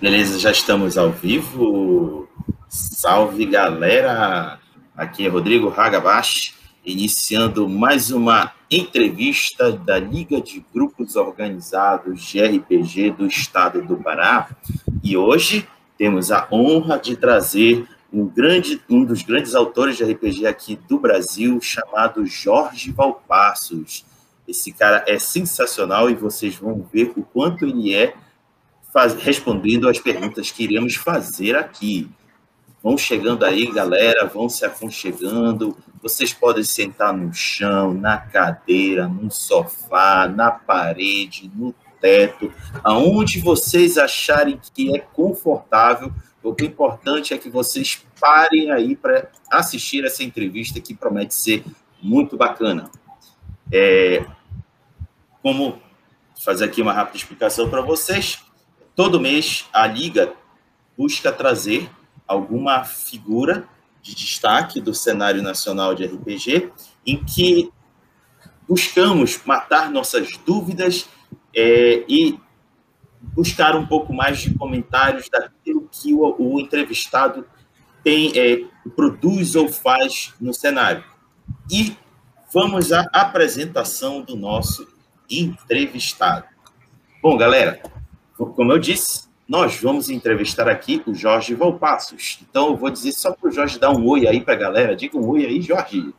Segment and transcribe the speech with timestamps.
[0.00, 2.26] Beleza, já estamos ao vivo.
[2.70, 4.58] Salve galera!
[4.96, 13.10] Aqui é Rodrigo Hagabashi, iniciando mais uma entrevista da Liga de Grupos Organizados de RPG
[13.10, 14.48] do Estado do Pará.
[15.02, 15.68] E hoje
[15.98, 20.98] temos a honra de trazer um, grande, um dos grandes autores de RPG aqui do
[20.98, 24.06] Brasil, chamado Jorge Valpassos.
[24.48, 28.14] Esse cara é sensacional e vocês vão ver o quanto ele é
[28.92, 32.08] faz, respondendo às perguntas que iremos fazer aqui.
[32.82, 35.76] Vão chegando aí, galera, vão se aconchegando.
[36.02, 42.50] Vocês podem sentar no chão, na cadeira, no sofá, na parede, no teto,
[42.82, 46.10] aonde vocês acharem que é confortável.
[46.42, 51.34] O que é importante é que vocês parem aí para assistir essa entrevista que promete
[51.34, 51.62] ser
[52.02, 52.90] muito bacana.
[53.70, 54.24] É,
[55.42, 55.78] como
[56.42, 58.42] fazer aqui uma rápida explicação para vocês,
[58.94, 60.32] Todo mês, a Liga
[60.96, 61.90] busca trazer
[62.26, 63.66] alguma figura
[64.02, 66.70] de destaque do cenário nacional de RPG,
[67.06, 67.70] em que
[68.68, 71.08] buscamos matar nossas dúvidas
[71.54, 72.38] é, e
[73.20, 77.46] buscar um pouco mais de comentários daquilo que o, o entrevistado
[78.02, 78.64] tem, é,
[78.96, 81.04] produz ou faz no cenário.
[81.70, 81.96] E
[82.52, 84.86] vamos à apresentação do nosso
[85.28, 86.46] entrevistado.
[87.22, 87.82] Bom, galera,
[88.46, 92.38] como eu disse, nós vamos entrevistar aqui o Jorge Volpassos.
[92.48, 94.96] Então, eu vou dizer só para o Jorge dar um oi aí para a galera.
[94.96, 96.14] Diga um oi aí, Jorge.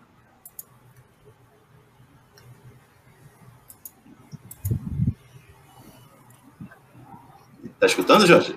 [7.80, 8.56] Tá escutando, Jorge?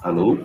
[0.00, 0.38] Alô?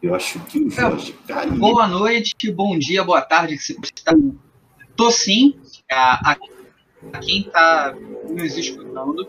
[0.00, 1.56] Eu acho que o Jorge caiu.
[1.56, 3.54] Boa noite, bom dia, boa tarde.
[3.54, 5.58] Estou sim.
[5.88, 6.57] Aqui
[7.20, 7.94] quem está
[8.28, 9.28] nos escutando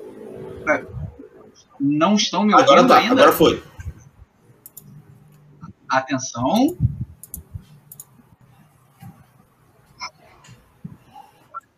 [1.79, 3.13] não estão me ouvindo agora tá, ainda.
[3.13, 3.63] Agora foi.
[5.87, 6.77] Atenção.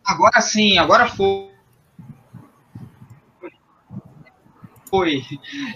[0.04, 1.52] Agora sim, agora foi.
[4.90, 5.22] Foi.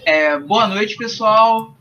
[0.05, 1.75] É, boa noite, pessoal.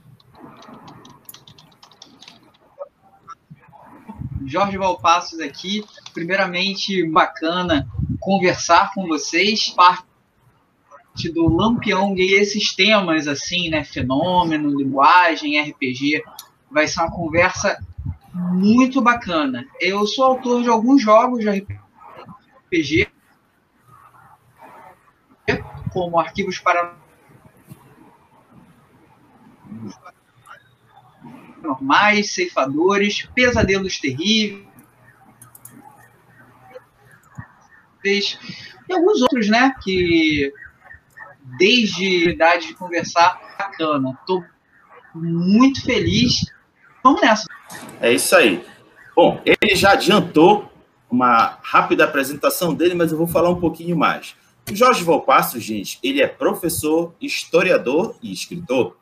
[4.46, 5.84] Jorge Valpassos aqui.
[6.14, 7.86] Primeiramente, bacana
[8.26, 10.04] conversar com vocês, parte
[11.32, 16.24] do Lampião e esses temas assim, né, fenômeno, linguagem, RPG,
[16.68, 17.78] vai ser uma conversa
[18.34, 19.64] muito bacana.
[19.80, 23.08] Eu sou autor de alguns jogos de RPG,
[25.92, 26.96] como Arquivos para
[31.62, 34.66] normais, ceifadores, pesadelos terríveis,
[38.06, 39.74] e alguns outros, né?
[39.82, 40.52] Que
[41.58, 44.18] desde a idade de conversar, bacana.
[44.26, 44.42] Tô
[45.14, 46.52] muito feliz.
[47.02, 47.46] Vamos nessa.
[48.00, 48.64] É isso aí.
[49.14, 50.70] Bom, ele já adiantou
[51.10, 54.34] uma rápida apresentação dele, mas eu vou falar um pouquinho mais.
[54.70, 58.96] O Jorge Volpasso, gente, ele é professor, historiador e escritor.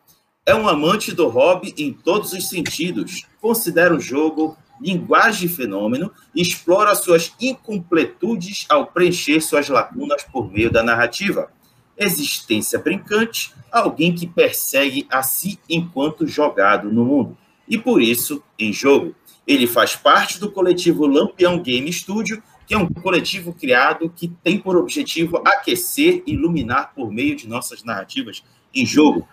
[0.46, 3.26] É um amante do hobby em todos os sentidos.
[3.40, 10.70] Considera o jogo linguagem de fenômeno explora suas incompletudes ao preencher suas lacunas por meio
[10.70, 11.50] da narrativa.
[11.96, 17.36] Existência brincante, alguém que persegue a si enquanto jogado no mundo.
[17.68, 19.14] E por isso, em jogo,
[19.46, 24.58] ele faz parte do coletivo Lampião Game Studio, que é um coletivo criado que tem
[24.58, 28.42] por objetivo aquecer e iluminar por meio de nossas narrativas
[28.74, 29.28] em jogo.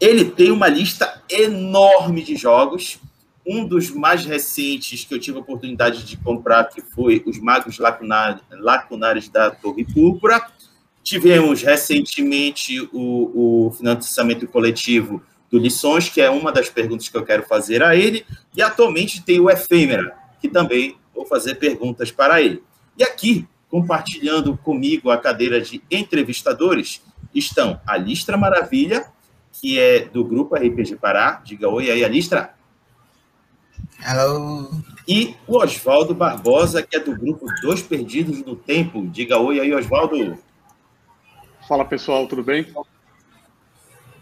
[0.00, 3.00] Ele tem uma lista enorme de jogos
[3.48, 7.78] um dos mais recentes que eu tive a oportunidade de comprar, que foi Os Magos
[7.78, 10.46] Lacunares, da Torre Púrpura.
[11.02, 17.24] Tivemos recentemente o, o financiamento coletivo do Lições, que é uma das perguntas que eu
[17.24, 18.26] quero fazer a ele.
[18.54, 22.62] E atualmente tem o Efêmera, que também vou fazer perguntas para ele.
[22.98, 27.02] E aqui, compartilhando comigo a cadeira de entrevistadores,
[27.34, 29.06] estão a Listra Maravilha,
[29.52, 31.40] que é do grupo RPG Pará.
[31.42, 32.57] Diga oi aí, Alistra.
[34.00, 34.70] Hello.
[35.06, 39.06] E o Oswaldo Barbosa, que é do grupo Dois Perdidos no Tempo.
[39.08, 40.38] Diga oi aí, Oswaldo.
[41.66, 42.66] Fala pessoal, tudo bem?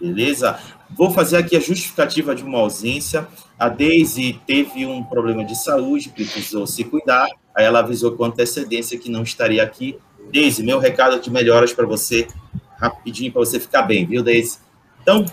[0.01, 0.59] Beleza?
[0.91, 3.29] Vou fazer aqui a justificativa de uma ausência.
[3.59, 7.29] A Daisy teve um problema de saúde, precisou se cuidar.
[7.55, 9.99] Aí ela avisou com antecedência que não estaria aqui.
[10.33, 12.27] Daisy, meu recado de melhoras para você,
[12.79, 14.59] rapidinho, para você ficar bem, viu, Daisy?
[15.03, 15.25] Então,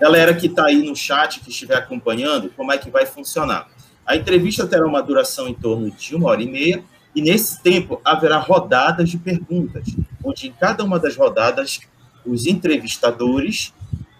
[0.00, 3.73] galera que está aí no chat, que estiver acompanhando, como é que vai funcionar?
[4.06, 6.84] A entrevista terá uma duração em torno de uma hora e meia,
[7.14, 9.84] e nesse tempo haverá rodadas de perguntas.
[10.22, 11.80] onde em cada uma das rodadas
[12.24, 13.74] os entrevistadores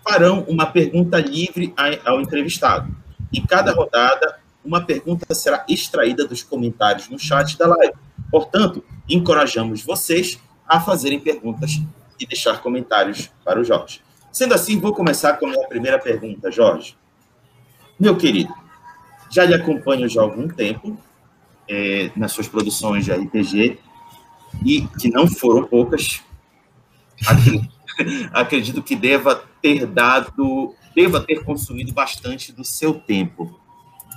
[0.06, 1.72] farão uma pergunta livre
[2.04, 2.94] ao entrevistado.
[3.32, 7.94] Em cada rodada, uma pergunta será extraída dos comentários no chat da live.
[8.30, 10.38] Portanto, encorajamos vocês
[10.68, 11.80] a fazerem perguntas
[12.20, 14.00] e deixar comentários para o Jorge.
[14.30, 16.96] Sendo assim, vou começar com a minha primeira pergunta, Jorge.
[17.98, 18.52] Meu querido,
[19.34, 20.96] já lhe acompanho já há algum tempo
[21.68, 23.78] é, nas suas produções de RPG
[24.64, 26.22] e que não foram poucas.
[28.32, 33.58] Acredito, que deva ter dado, deva ter consumido bastante do seu tempo.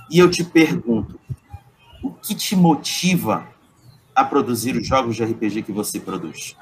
[0.08, 1.18] E eu te pergunto,
[2.02, 3.46] o que te motiva
[4.14, 6.56] a produzir os jogos de RPG que você produz?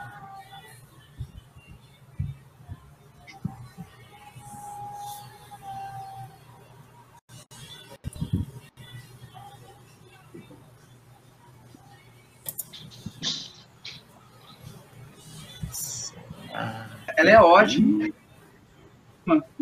[17.27, 18.09] Ela é ótima.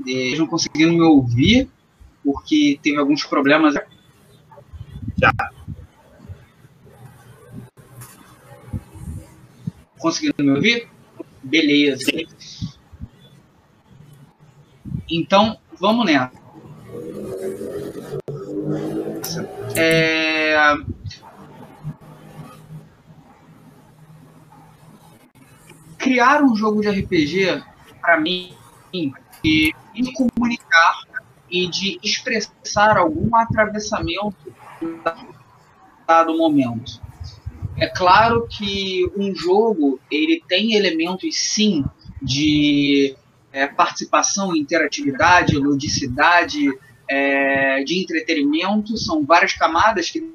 [0.06, 1.68] Eles não conseguiram me ouvir,
[2.22, 3.74] porque teve alguns problemas.
[5.16, 5.32] Já.
[9.98, 10.88] Conseguindo me ouvir?
[11.42, 12.04] Beleza.
[12.04, 12.26] Sim.
[15.10, 16.32] Então, vamos nessa.
[19.76, 20.13] É,
[26.04, 27.62] criar um jogo de RPG,
[27.98, 28.54] para mim,
[28.92, 29.08] é
[29.42, 31.00] de comunicar
[31.50, 34.36] e de expressar algum atravessamento
[36.06, 37.00] dado momento.
[37.78, 41.82] É claro que um jogo ele tem elementos sim
[42.20, 43.16] de
[43.50, 46.70] é, participação, interatividade, ludicidade,
[47.08, 50.34] é, de entretenimento, são várias camadas que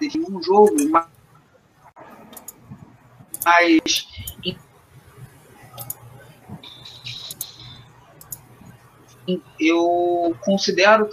[0.00, 1.06] definem um jogo, mas
[9.58, 11.08] eu considero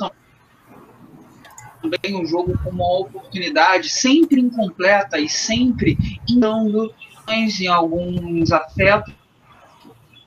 [1.82, 5.98] também o jogo como uma oportunidade sempre incompleta e sempre
[6.38, 6.94] dando
[7.30, 9.14] em alguns afetos,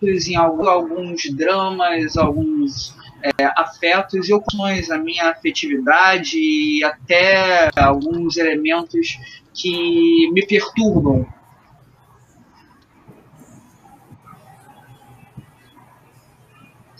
[0.02, 9.18] em alguns dramas, alguns é, afetos e opções, a minha afetividade e até alguns elementos
[9.52, 11.26] que me perturbam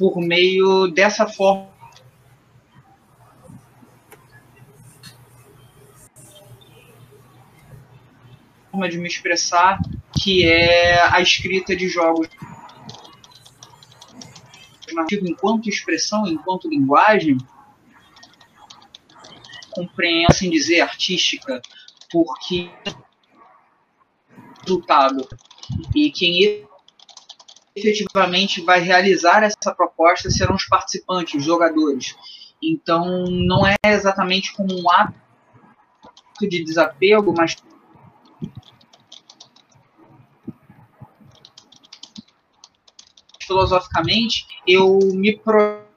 [0.00, 1.68] por meio dessa forma.
[8.88, 9.78] De me expressar,
[10.18, 12.28] que é a escrita de jogos.
[15.22, 17.36] Enquanto expressão, enquanto linguagem,
[19.70, 21.60] compreendo, assim dizer, artística,
[22.10, 22.70] porque
[24.62, 25.28] resultado.
[25.94, 26.69] E quem
[27.74, 32.16] efetivamente vai realizar essa proposta serão os participantes, os jogadores.
[32.62, 35.14] Então, não é exatamente como um ato
[36.42, 37.56] de desapego, mas
[43.46, 45.88] filosoficamente eu me pro...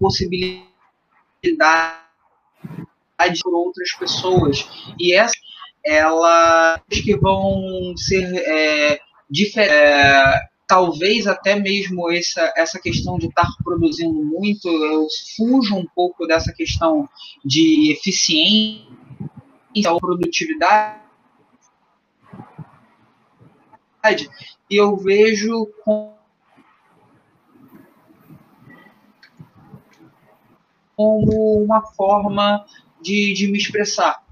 [0.00, 0.68] possibilidade
[3.42, 4.66] por outras pessoas
[4.98, 5.34] e essa
[5.88, 9.74] elas que vão ser é, diferentes.
[9.74, 16.26] É, talvez até mesmo essa, essa questão de estar produzindo muito, eu fujo um pouco
[16.26, 17.08] dessa questão
[17.42, 18.86] de eficiência
[19.90, 21.00] ou produtividade.
[24.70, 26.18] E eu vejo como
[30.98, 32.66] uma forma
[33.00, 34.22] de, de me expressar.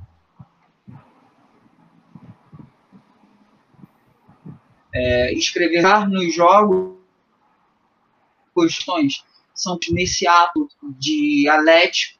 [4.96, 6.96] É, escrever nos jogos
[8.54, 9.22] questões
[9.54, 12.18] são nesse ato de alético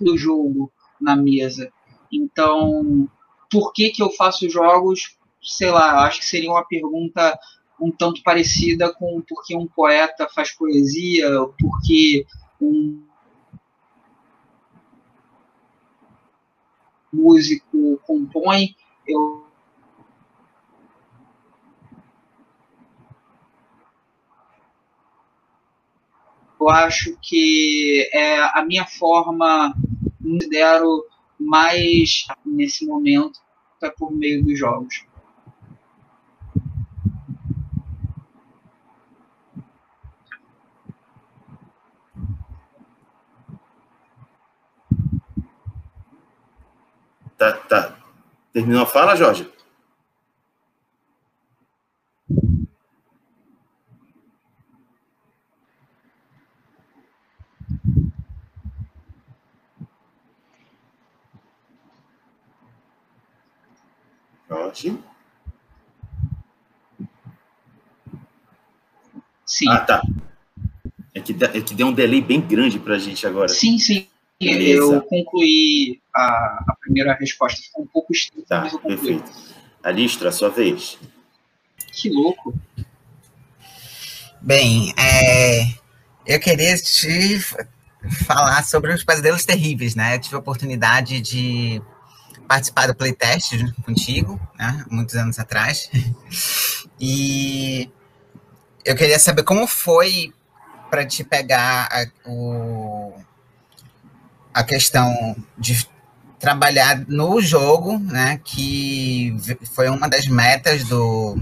[0.00, 1.70] do jogo na mesa.
[2.10, 3.08] Então,
[3.50, 5.18] por que que eu faço jogos?
[5.42, 7.38] Sei lá, acho que seria uma pergunta
[7.78, 11.28] um tanto parecida com por que um poeta faz poesia,
[11.58, 12.24] por que
[12.60, 13.02] um
[17.12, 18.74] músico compõe.
[19.06, 19.51] Eu
[26.62, 29.74] eu acho que é a minha forma,
[30.22, 31.04] considero
[31.38, 33.40] mais nesse momento,
[33.82, 35.04] é por meio dos jogos.
[47.36, 47.96] Tá, tá.
[48.52, 49.50] Terminou a fala, Jorge?
[64.52, 64.98] Jorge?
[69.46, 69.68] Sim.
[69.70, 70.02] Ah, tá.
[71.14, 73.48] É que, é que deu um delay bem grande para a gente agora.
[73.48, 74.06] Sim, sim.
[74.38, 74.82] Beleza.
[74.82, 79.18] Eu concluí a, a, primeira resposta, ficou um pouco estranho, tá, mas eu concluí.
[79.18, 79.32] Perfeito.
[79.82, 80.98] Alistro, a sua vez.
[81.92, 82.54] Que louco.
[84.40, 85.74] Bem, é,
[86.26, 87.38] eu queria te
[88.26, 90.16] falar sobre os pesadelos terríveis, né?
[90.16, 91.80] Eu tive a oportunidade de
[92.52, 94.84] participar do playtest contigo, né?
[94.90, 95.88] Muitos anos atrás.
[97.04, 97.90] E
[98.84, 100.32] eu queria saber como foi
[100.88, 103.12] para te pegar a, o,
[104.54, 105.84] a questão de
[106.38, 109.34] trabalhar no jogo, né, que
[109.74, 111.36] foi uma das metas do,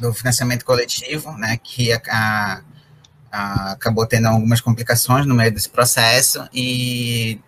[0.00, 2.60] do financiamento coletivo, né, que a, a,
[3.30, 7.40] a, acabou tendo algumas complicações no meio desse processo e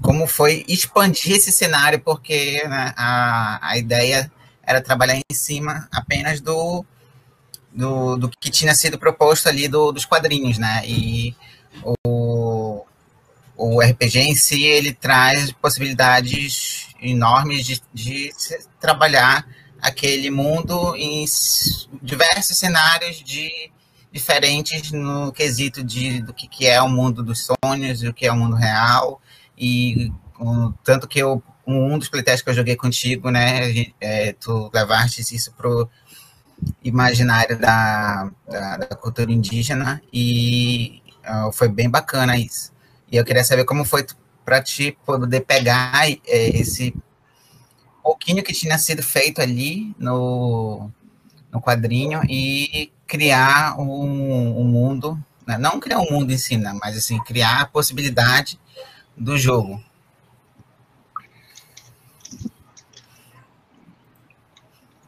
[0.00, 4.30] como foi expandir esse cenário, porque né, a, a ideia
[4.62, 6.84] era trabalhar em cima apenas do,
[7.72, 10.82] do, do que tinha sido proposto ali do, dos quadrinhos, né?
[10.84, 11.34] E
[11.82, 12.84] o,
[13.56, 18.32] o RPG em si, ele traz possibilidades enormes de, de
[18.80, 19.46] trabalhar
[19.80, 21.24] aquele mundo em
[22.02, 23.70] diversos cenários de
[24.10, 28.26] diferentes no quesito de do que, que é o mundo dos sonhos e o que
[28.26, 29.20] é o mundo real
[29.56, 34.70] e um, tanto que eu um dos playtests que eu joguei contigo, né, é, tu
[34.72, 35.88] levaste isso pro
[36.82, 42.72] imaginário da, da, da cultura indígena e uh, foi bem bacana isso.
[43.10, 44.06] E eu queria saber como foi
[44.44, 46.94] para ti poder pegar é, esse
[48.02, 50.88] pouquinho que tinha sido feito ali no,
[51.52, 55.58] no quadrinho e criar um, um mundo, né?
[55.58, 56.76] não criar um mundo em si, né?
[56.80, 58.58] mas assim, criar a possibilidade
[59.16, 59.80] do jogo.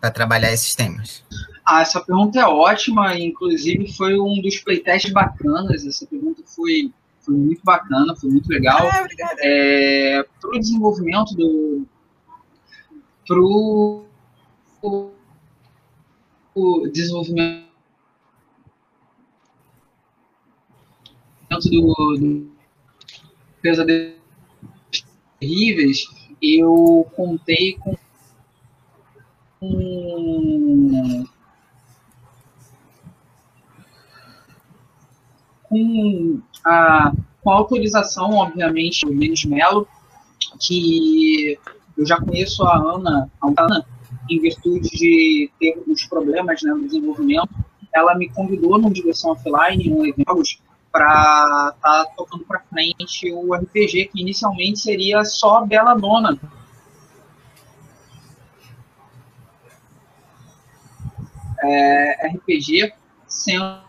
[0.00, 1.22] para trabalhar esses temas?
[1.64, 5.86] Ah, essa pergunta é ótima, inclusive foi um dos playtests bacanas.
[5.86, 8.80] Essa pergunta foi, foi muito bacana, foi muito legal.
[8.80, 9.06] Ah,
[9.40, 11.86] é, para o desenvolvimento do.
[13.26, 14.06] Para o
[16.90, 17.68] desenvolvimento
[21.50, 22.57] do, do
[23.60, 24.14] Pesadelos
[25.40, 26.04] Terríveis,
[26.42, 27.96] eu contei com
[29.60, 31.24] com,
[35.64, 37.12] com, a,
[37.42, 39.86] com a autorização, obviamente, do Menes Melo,
[40.60, 41.58] que
[41.96, 43.84] eu já conheço a Ana, a Ana
[44.30, 47.48] em virtude de ter os problemas né, no desenvolvimento,
[47.94, 50.42] ela me convidou no Direção Offline, um evento,
[50.90, 56.38] para estar tá tocando para frente o RPG, que inicialmente seria só Bela Dona,
[61.62, 62.92] é, RPG
[63.26, 63.82] sendo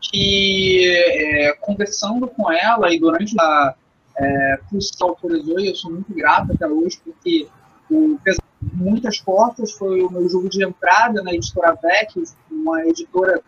[0.00, 3.74] que é, conversando com ela e durante a
[4.16, 7.48] é, que autorizou, e eu sou muito grato até hoje, porque
[7.90, 8.18] o
[8.72, 13.42] muitas portas foi o meu jogo de entrada na editora VEC, uma editora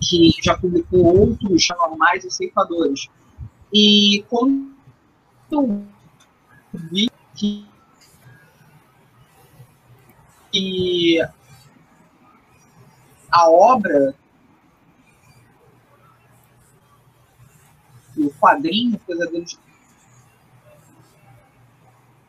[0.00, 3.08] que já publicou outros normais e ceifadores.
[3.72, 4.72] E quando
[5.50, 5.84] eu
[6.74, 7.66] vi que
[10.52, 11.18] que
[13.30, 14.14] a obra,
[18.18, 19.58] o quadrinho Pesadelos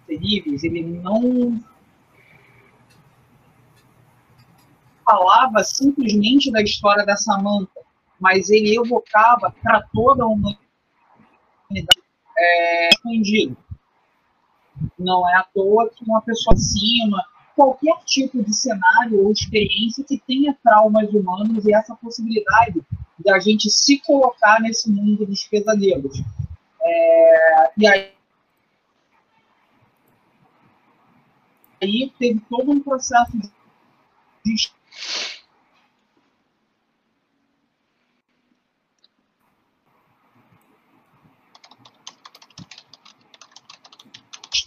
[0.08, 1.62] Terríveis, ele não
[5.04, 7.82] falava simplesmente da história da Samantha,
[8.20, 10.58] mas ele evocava para toda a humanidade
[12.38, 13.58] é, escondido.
[14.98, 17.24] Não é à toa que uma pessoa acima
[17.56, 22.82] qualquer tipo de cenário ou experiência que tenha traumas humanos e essa possibilidade
[23.20, 26.22] da gente se colocar nesse mundo dos pesadelos.
[26.82, 28.12] É, e aí,
[31.82, 34.56] aí teve todo um processo de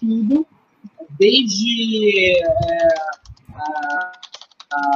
[0.07, 0.47] estudo
[1.19, 2.45] desde é,
[3.55, 4.13] a,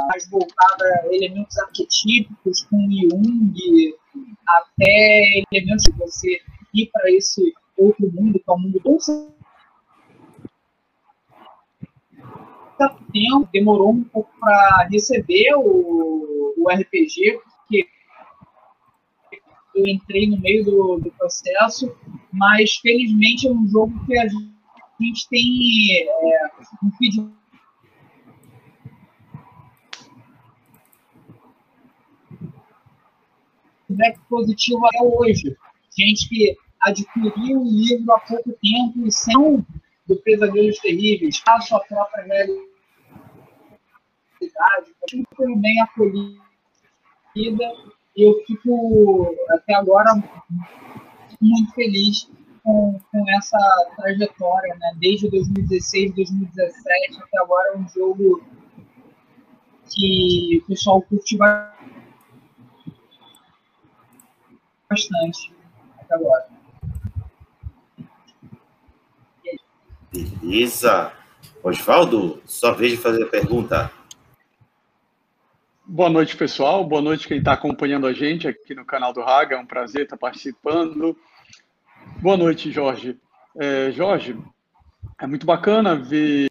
[0.09, 3.95] mais voltada a elementos arquetípicos, com Jung,
[4.47, 6.41] até elementos de você
[6.75, 8.99] ir para esse outro mundo, que é o mundo do
[12.89, 17.89] tempo, demorou um pouco para receber o, o RPG, porque
[19.75, 21.95] eu entrei no meio do, do processo,
[22.33, 24.27] mas felizmente é um jogo que a
[25.01, 26.51] gente tem é,
[26.83, 27.35] um feedback
[34.29, 35.57] positivo até hoje.
[35.97, 39.65] Gente que adquiriu o livro há pouco tempo e sem
[40.07, 42.70] do Pesadelos Terríveis, a sua própria realidade,
[45.37, 46.41] foi bem acolhida
[48.17, 50.15] e eu fico até agora
[51.41, 52.31] muito feliz
[52.63, 53.59] com, com essa
[53.97, 54.93] trajetória, né?
[54.97, 58.43] Desde 2016, 2017 até agora é um jogo
[59.89, 61.37] que o pessoal curte
[64.89, 65.53] bastante
[65.99, 66.49] até agora.
[70.13, 71.13] Beleza.
[71.63, 74.00] Osvaldo, só vez de fazer a pergunta.
[75.93, 76.87] Boa noite, pessoal.
[76.87, 79.57] Boa noite quem está acompanhando a gente aqui no canal do Raga.
[79.57, 81.19] É um prazer estar participando.
[82.23, 83.19] Boa noite, Jorge.
[83.59, 84.39] É, Jorge,
[85.21, 86.47] é muito bacana ver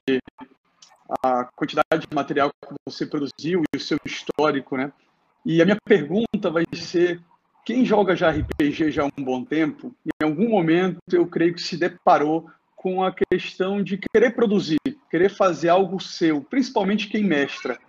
[1.24, 4.92] a quantidade de material que você produziu e o seu histórico, né?
[5.46, 7.22] E a minha pergunta vai ser:
[7.66, 11.62] quem joga já RPG já há um bom tempo, em algum momento eu creio que
[11.62, 14.80] se deparou com a questão de querer produzir,
[15.10, 17.80] querer fazer algo seu, principalmente quem mestra.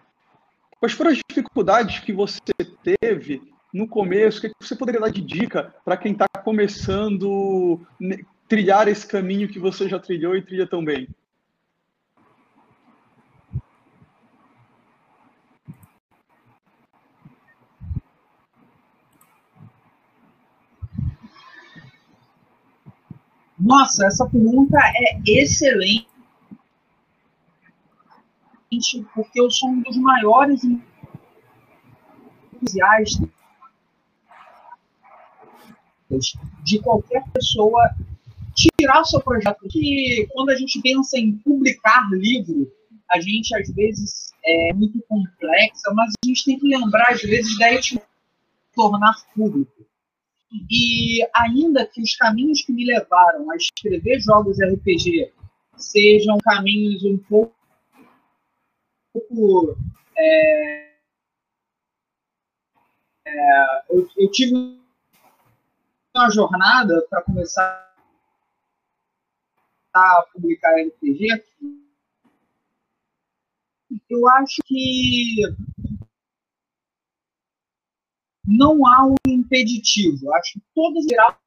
[0.80, 2.40] Quais foram as dificuldades que você
[2.82, 4.38] teve no começo?
[4.38, 8.16] O que você poderia dar de dica para quem está começando a
[8.48, 11.06] trilhar esse caminho que você já trilhou e trilha tão bem?
[23.58, 26.09] Nossa, essa pergunta é excelente
[29.14, 30.62] porque eu sou um dos maiores
[32.54, 33.28] entusiastas
[36.64, 37.90] de qualquer pessoa
[38.54, 39.66] tirar seu projeto.
[39.68, 42.70] Que quando a gente pensa em publicar livro,
[43.10, 47.58] a gente às vezes é muito complexa, mas a gente tem que lembrar às vezes
[47.58, 48.00] da de
[48.74, 49.84] tornar público.
[50.70, 55.32] E ainda que os caminhos que me levaram a escrever jogos RPG
[55.76, 57.59] sejam caminhos um pouco
[59.12, 59.76] pouco.
[60.16, 60.90] É,
[63.26, 64.80] é, eu, eu tive
[66.14, 67.94] uma jornada para começar
[69.94, 71.44] a publicar RPG.
[74.08, 75.42] Eu acho que
[78.44, 80.32] não há um impeditivo.
[80.34, 81.38] Acho que todos tirar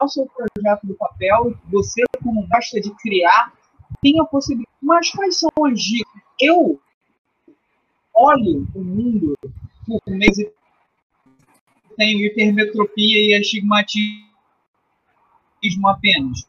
[0.00, 3.52] o seu projeto do papel, você, como gosta de criar,
[4.00, 4.76] tem a possibilidade.
[4.80, 6.22] Mas quais são as dicas?
[6.40, 6.80] Eu
[8.18, 9.34] olho o mundo
[9.86, 10.52] por meio
[11.96, 14.28] tenho hipermetropia e astigmatismo
[15.88, 16.48] apenas.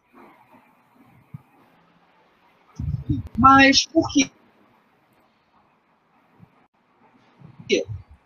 [3.38, 4.30] Mas por quê?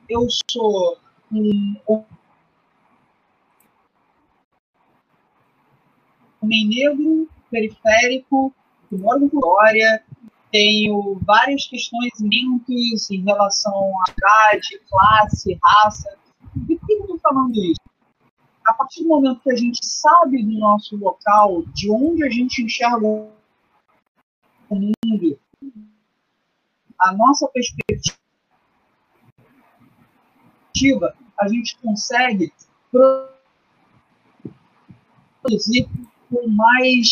[0.09, 0.97] Eu sou
[1.31, 1.75] um
[6.41, 8.53] homem negro, periférico,
[8.89, 10.03] que mora em Vitória,
[10.53, 16.15] tenho várias questões limpos em relação à idade, classe, raça.
[16.53, 17.81] Por que eu estou falando isso?
[18.67, 22.61] A partir do momento que a gente sabe do nosso local, de onde a gente
[22.61, 23.31] enxerga o
[24.69, 25.39] mundo,
[26.99, 28.13] a nossa perspectiva,
[31.41, 32.53] a gente consegue
[35.41, 35.89] produzir
[36.29, 37.09] com mais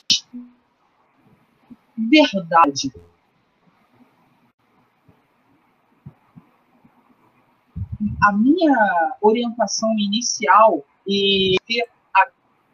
[1.97, 2.91] verdade.
[8.23, 11.55] A minha orientação inicial e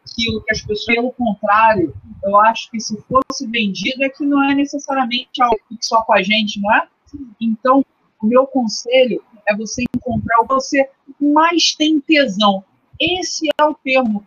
[0.04, 4.42] aquilo que as pessoas, pelo contrário, eu acho que se fosse vendido é que não
[4.42, 6.88] é necessariamente algo só com a gente, não é?
[7.40, 7.84] Então,
[8.20, 12.64] o meu conselho é você encontrar o que você mais tem tesão.
[13.00, 14.26] Esse é o termo.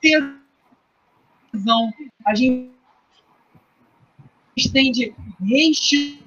[0.00, 1.92] Tesão.
[2.24, 2.70] A gente
[4.72, 6.21] tem de restituir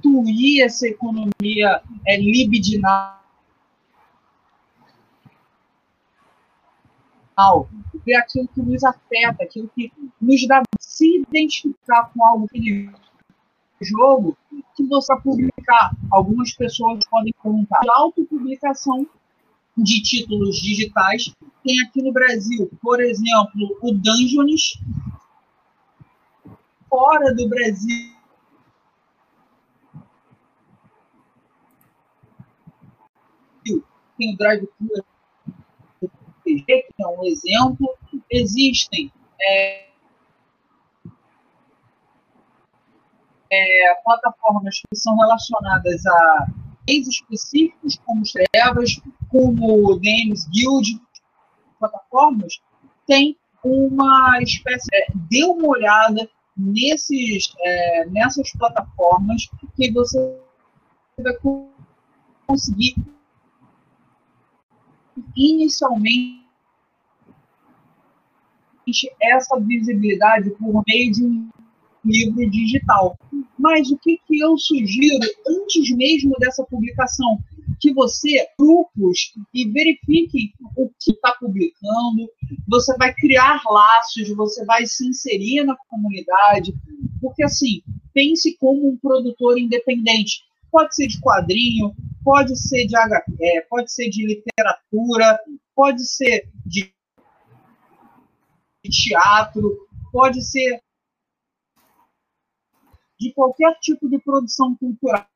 [0.00, 3.20] substituir essa economia é, libidinal,
[8.04, 12.90] ver aquilo que nos afeta, aquilo que nos dá se identificar com algo que
[13.80, 14.36] jogo,
[14.76, 15.92] que você publicar.
[16.10, 19.06] Algumas pessoas podem contar autopublicação
[19.76, 21.34] de títulos digitais.
[21.64, 24.78] Tem aqui no Brasil, por exemplo, o Dungeons.
[26.90, 28.19] Fora do Brasil,
[34.20, 34.68] tem o Drive
[36.44, 37.96] que é um exemplo.
[38.30, 39.86] Existem é,
[43.50, 46.46] é, plataformas que são relacionadas a
[46.86, 51.00] games específicos, como Trevas, como Games Guild,
[51.78, 52.60] plataformas,
[53.06, 54.88] tem uma espécie.
[54.92, 60.38] É, dê uma olhada nesses, é, nessas plataformas que você
[61.18, 61.34] vai
[62.46, 62.96] conseguir
[65.36, 66.40] inicialmente
[69.22, 71.50] essa visibilidade por meio de um
[72.04, 73.16] livro digital.
[73.58, 77.38] Mas o que, que eu sugiro antes mesmo dessa publicação?
[77.78, 82.28] Que você, grupos, e verifiquem o que está publicando,
[82.68, 86.74] você vai criar laços, você vai se inserir na comunidade,
[87.20, 90.42] porque assim, pense como um produtor independente.
[90.70, 95.38] Pode ser de quadrinho, pode ser de é, pode ser de literatura,
[95.74, 96.92] pode ser de
[98.90, 100.82] teatro, pode ser
[103.18, 105.26] de qualquer tipo de produção cultural.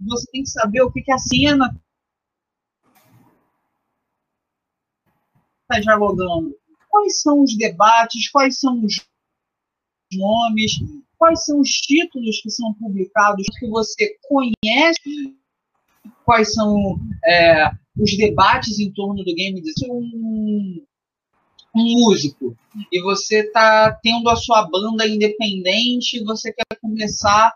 [0.00, 1.80] Você tem que saber o que, que a cena
[5.62, 6.56] está dialogando.
[6.88, 9.06] Quais são os debates, quais são os
[10.12, 10.72] nomes,
[11.18, 15.37] quais são os títulos que são publicados que você conhece,
[16.28, 19.62] quais são é, os debates em torno do game.
[19.88, 20.84] Um,
[21.74, 22.54] um músico
[22.92, 27.54] e você está tendo a sua banda independente você quer começar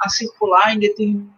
[0.00, 1.32] a circular em determinados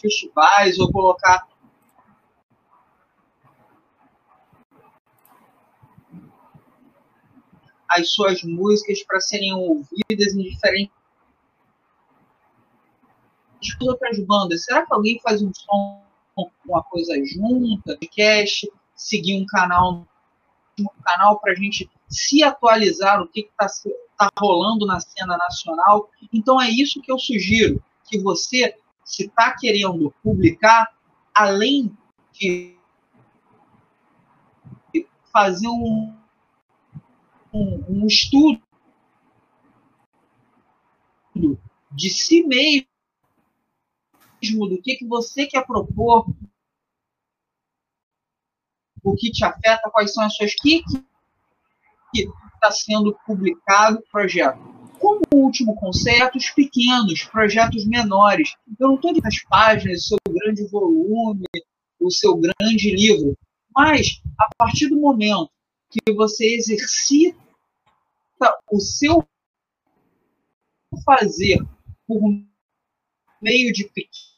[0.00, 1.46] festivais ou colocar
[7.88, 11.03] as suas músicas para serem ouvidas em diferentes
[13.80, 14.64] outras bandas.
[14.64, 16.04] Será que alguém faz um som
[16.66, 20.06] uma coisa junta, podcast, seguir um canal,
[20.78, 23.66] um canal para a gente se atualizar o que está
[24.18, 26.10] tá rolando na cena nacional.
[26.32, 30.88] Então é isso que eu sugiro, que você, se está querendo publicar,
[31.34, 31.96] além
[32.32, 32.76] de
[35.32, 36.14] fazer um,
[37.52, 38.62] um, um estudo
[41.90, 42.93] de si mesmo,
[44.50, 46.26] do que, que você quer propor,
[49.02, 50.82] o que te afeta, quais são as suas que
[52.14, 54.02] está sendo publicado?
[54.10, 54.58] Projeto.
[54.98, 58.54] Como último concetos pequenos, projetos menores.
[58.80, 61.44] Eu não estou dizendo as páginas, seu grande volume,
[62.00, 63.36] o seu grande livro,
[63.74, 65.50] mas a partir do momento
[65.90, 67.36] que você exercita
[68.70, 69.26] o seu
[71.04, 71.58] fazer
[72.06, 72.20] por
[73.42, 74.33] meio de pequenos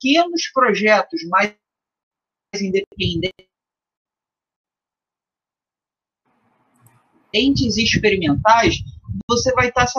[0.00, 1.54] pequenos projetos mais
[2.54, 3.32] independentes
[7.76, 8.78] e experimentais,
[9.28, 9.98] você vai estar se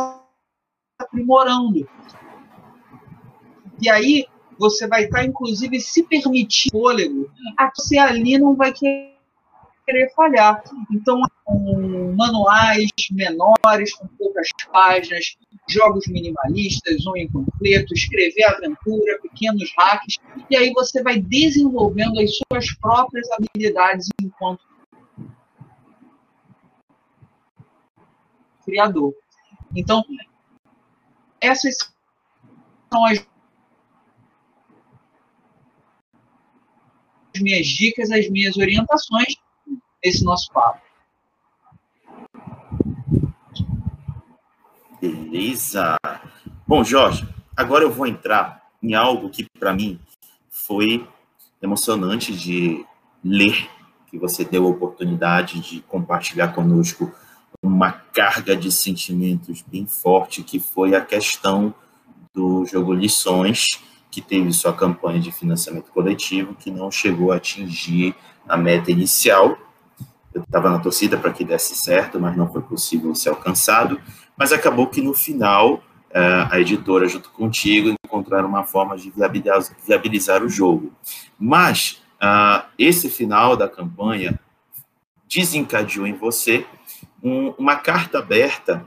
[0.99, 1.87] aprimorando.
[3.81, 4.25] E aí,
[4.57, 9.15] você vai estar, inclusive, se permitir fôlego, a você ali não vai querer
[10.15, 10.61] falhar.
[10.91, 15.37] Então, com manuais menores, com poucas páginas,
[15.69, 20.17] jogos minimalistas ou incompleto, escrever aventura, pequenos hacks,
[20.49, 24.63] e aí você vai desenvolvendo as suas próprias habilidades enquanto
[28.65, 29.13] criador.
[29.75, 30.03] Então,
[31.41, 31.75] essas
[32.91, 33.25] são as
[37.41, 39.35] minhas dicas, as minhas orientações
[40.03, 40.88] nesse nosso papo.
[45.01, 45.95] Beleza.
[46.67, 49.97] Bom, Jorge, agora eu vou entrar em algo que para mim
[50.49, 51.07] foi
[51.61, 52.85] emocionante de
[53.23, 53.69] ler,
[54.07, 57.13] que você deu a oportunidade de compartilhar conosco
[57.63, 61.73] uma carga de sentimentos bem forte, que foi a questão
[62.33, 63.65] do jogo Lições,
[64.11, 68.15] que teve sua campanha de financiamento coletivo, que não chegou a atingir
[68.47, 69.57] a meta inicial.
[70.33, 73.99] Eu estava na torcida para que desse certo, mas não foi possível ser alcançado
[74.39, 79.11] mas acabou que no final é, a editora, junto contigo, encontraram uma forma de
[79.85, 80.93] viabilizar, o jogo.
[81.37, 84.39] Mas uh, esse final da campanha
[85.27, 86.65] desencadeou em você
[87.21, 88.85] um, uma carta aberta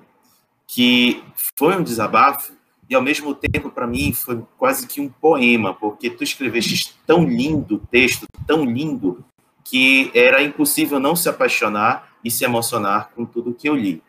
[0.67, 1.23] que
[1.57, 2.55] foi um desabafo
[2.89, 7.25] e ao mesmo tempo para mim foi quase que um poema, porque tu escreveste tão
[7.25, 9.25] lindo texto, tão lindo
[9.63, 14.03] que era impossível não se apaixonar e se emocionar com tudo que eu li.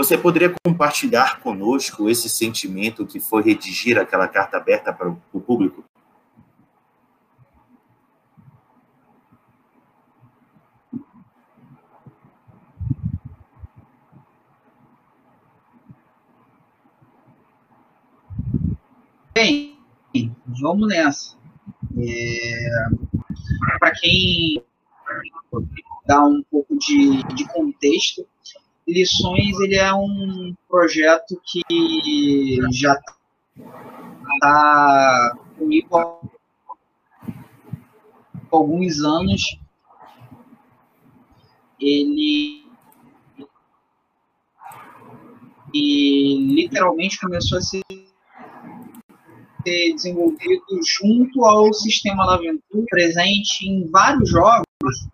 [0.00, 5.84] Você poderia compartilhar conosco esse sentimento que foi redigir aquela carta aberta para o público?
[19.34, 19.76] Bem,
[20.62, 21.36] vamos nessa.
[21.98, 22.86] É,
[23.78, 24.64] Para quem
[26.06, 28.26] dá um pouco de, de contexto,
[28.90, 32.98] Lições ele é um projeto que já
[34.34, 36.18] está comigo há
[38.50, 39.58] alguns anos.
[41.78, 42.64] Ele
[45.72, 47.82] e literalmente começou a ser
[49.64, 54.66] desenvolvido junto ao sistema da aventura, presente em vários jogos,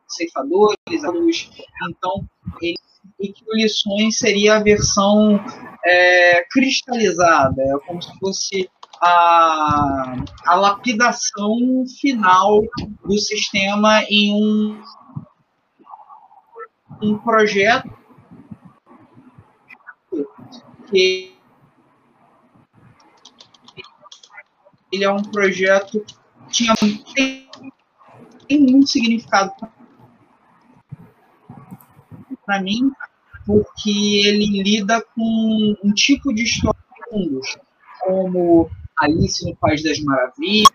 [0.08, 0.76] ceifadores,
[1.90, 2.26] então
[2.62, 2.78] ele
[3.18, 5.40] e que o Lições seria a versão
[5.84, 12.62] é, cristalizada, é como se fosse a, a lapidação final
[13.04, 14.82] do sistema em um,
[17.02, 17.96] um projeto
[20.90, 21.36] que
[24.92, 26.16] ele é um projeto que
[26.50, 26.74] tinha,
[27.14, 27.48] tem,
[28.48, 29.75] tem muito significado para
[32.62, 32.90] mim,
[33.44, 33.90] porque
[34.24, 36.80] ele lida com um tipo de história
[38.00, 40.66] como Alice no País das Maravilhas,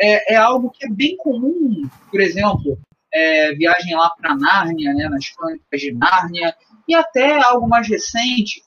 [0.00, 2.78] é, é algo que é bem comum, por exemplo,
[3.12, 6.54] é, Viagem lá para Nárnia, né, nas crônicas de Nárnia,
[6.86, 8.62] e até algo mais recente,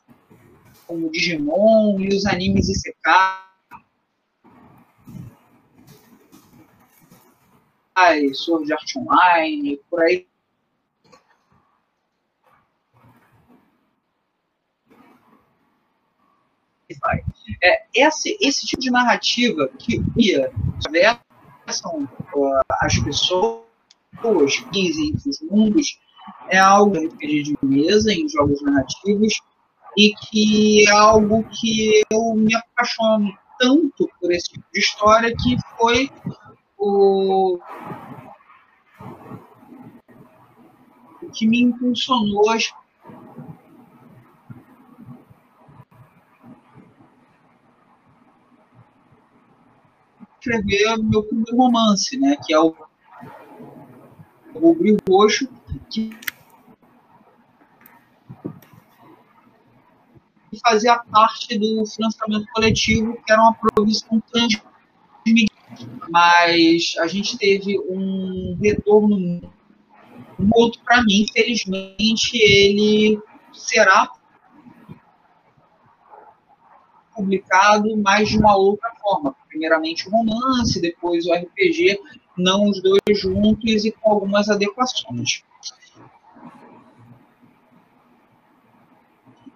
[0.86, 3.40] como Digimon e os animes Isekai,
[8.34, 10.28] Sword Art Online, por aí
[17.00, 17.24] vai.
[17.64, 22.04] É, esse, esse tipo de narrativa que ia atravessam
[22.36, 23.62] uh, as pessoas,
[24.24, 26.00] entre os mundos,
[26.50, 29.34] é algo RPG de mesa, em jogos narrativos,
[29.98, 35.58] e que é algo que eu me apaixono tanto por esse tipo de história que
[35.78, 36.10] foi
[36.78, 37.60] o
[41.34, 42.58] que me impulsionou a
[50.42, 52.76] escrever meu primeiro romance, né, que é o
[54.56, 55.48] O Brilho Roxo,
[55.90, 56.12] que
[60.64, 64.72] fazia parte do financiamento coletivo, que era uma provisão transmedida.
[66.10, 69.42] Mas a gente teve um retorno
[70.38, 73.22] muito para mim, infelizmente ele
[73.54, 74.12] será
[77.16, 79.36] publicado, mas de uma outra forma.
[79.62, 82.00] Primeiramente o romance, depois o RPG,
[82.36, 85.44] não os dois juntos e com algumas adequações.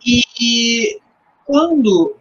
[0.05, 1.01] E
[1.43, 2.15] quando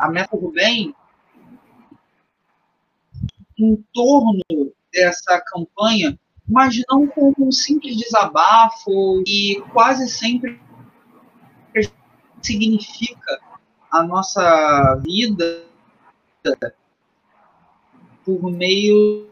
[0.00, 0.92] a meta do bem,
[3.56, 4.42] em torno
[4.92, 10.60] dessa campanha, mas não como um simples desabafo e quase sempre
[12.42, 13.40] significa
[13.90, 15.64] a nossa vida
[18.24, 19.28] por meio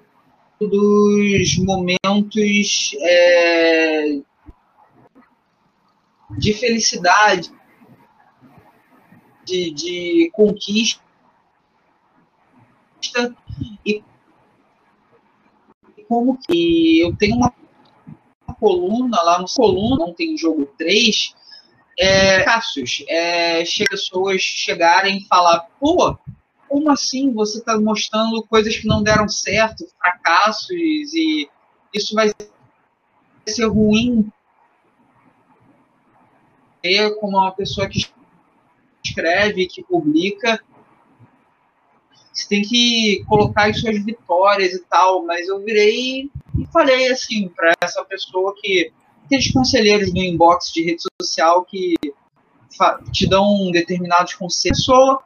[0.61, 4.21] dos momentos é,
[6.39, 7.51] de felicidade,
[9.45, 11.01] de, de conquista.
[13.85, 14.05] E
[16.07, 17.55] como que eu tenho uma
[18.59, 21.35] coluna lá no coluna, não tem jogo 3,
[21.99, 26.17] é, Cassius, é, pessoas chegarem e falar, pô,
[26.69, 31.49] como assim você está mostrando coisas que não deram certo, fracassos, e
[31.93, 32.31] isso vai
[33.49, 34.31] ser ruim?
[36.83, 38.07] Eu, como uma pessoa que
[39.05, 40.63] escreve, que publica,
[42.33, 47.49] você tem que colocar as suas vitórias e tal, mas eu virei e falei assim
[47.49, 48.93] para essa pessoa que
[49.31, 51.95] aqueles conselheiros no inbox de rede social que
[53.13, 55.23] te dão determinados conselhos, pessoa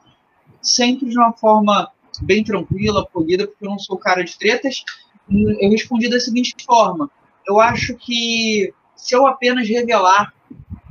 [0.60, 1.90] sempre de uma forma
[2.20, 4.84] bem tranquila, polida, porque eu não sou cara de tretas.
[5.30, 7.10] Eu respondi da seguinte forma:
[7.46, 10.34] eu acho que se eu apenas revelar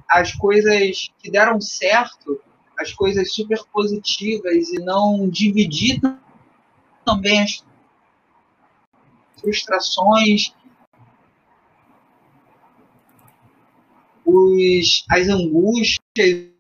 [0.10, 2.42] as coisas que deram certo,
[2.80, 6.00] as coisas super positivas e não dividir
[7.06, 7.64] também as
[9.40, 10.54] frustrações,
[14.26, 16.54] os, as angústias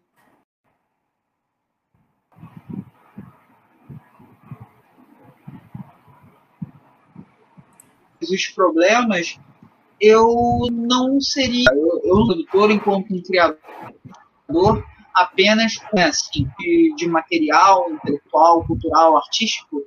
[8.31, 9.37] os problemas,
[9.99, 18.65] eu não seria, eu, um produtor enquanto um criador, apenas assim, de, de material intelectual,
[18.65, 19.83] cultural, artístico,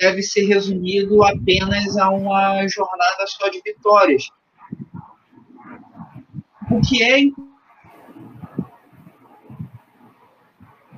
[0.00, 4.28] deve ser resumido apenas a uma jornada só de vitórias.
[6.72, 7.20] O que é,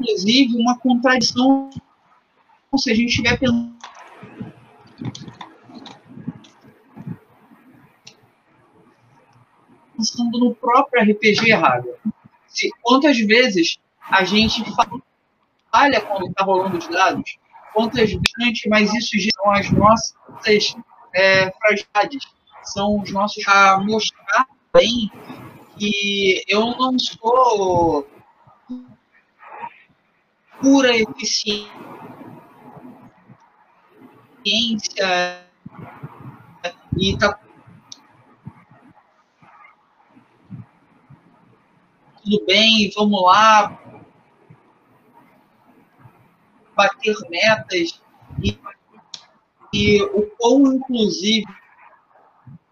[0.01, 1.69] inclusive, uma contradição
[2.77, 3.75] se a gente estiver pensando
[9.97, 11.97] pensando no próprio RPG Raga.
[12.47, 14.63] Se, quantas vezes a gente
[15.73, 17.39] falha quando está rolando os dados?
[17.73, 20.77] Quantas vezes, mas isso são as nossas
[21.15, 22.25] é, fragilidades,
[22.63, 25.11] são os nossos a mostrar bem
[25.79, 28.07] que eu não sou
[30.61, 31.69] pura eficiência
[36.97, 37.39] e tá
[42.23, 43.79] tudo bem, vamos lá,
[46.75, 48.01] bater metas
[48.43, 48.59] e,
[49.73, 51.47] e o quão inclusive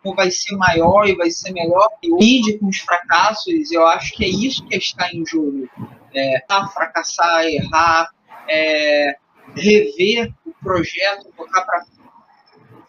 [0.04, 4.24] vai ser maior e vai ser melhor, e lide com os fracassos, eu acho que
[4.24, 5.68] é isso que está em jogo.
[6.14, 8.10] É, fracassar, errar,
[8.48, 9.16] é,
[9.54, 11.84] rever o projeto, tocar para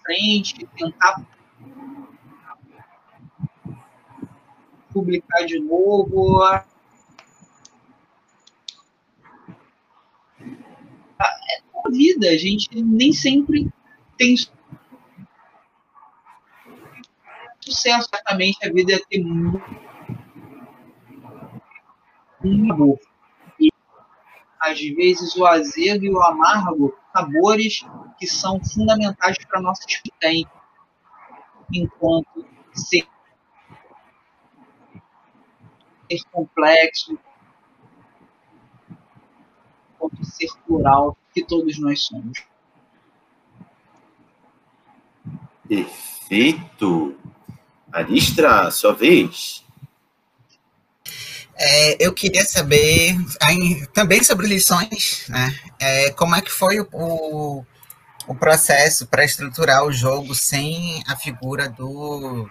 [0.03, 1.21] frente, tentar
[4.91, 6.41] publicar de novo.
[6.43, 6.65] A
[11.91, 13.69] vida, a gente nem sempre
[14.17, 14.35] tem
[17.63, 18.09] sucesso.
[18.09, 19.61] Certamente a vida é ter muito
[22.73, 22.99] amor.
[23.59, 23.69] E
[24.59, 27.85] às vezes o azedo e o amargo, sabores
[28.17, 30.51] que são fundamentais para a nossa experiência
[31.73, 33.07] enquanto ser
[36.31, 37.17] complexo,
[39.97, 42.45] quanto ser plural que todos nós somos.
[45.67, 47.17] Perfeito.
[47.93, 49.63] Alistra, sua vez.
[51.55, 53.15] É, eu queria saber
[53.93, 55.55] também sobre lições, né?
[55.79, 57.65] É, como é que foi o, o,
[58.27, 62.49] o processo para estruturar o jogo sem a figura do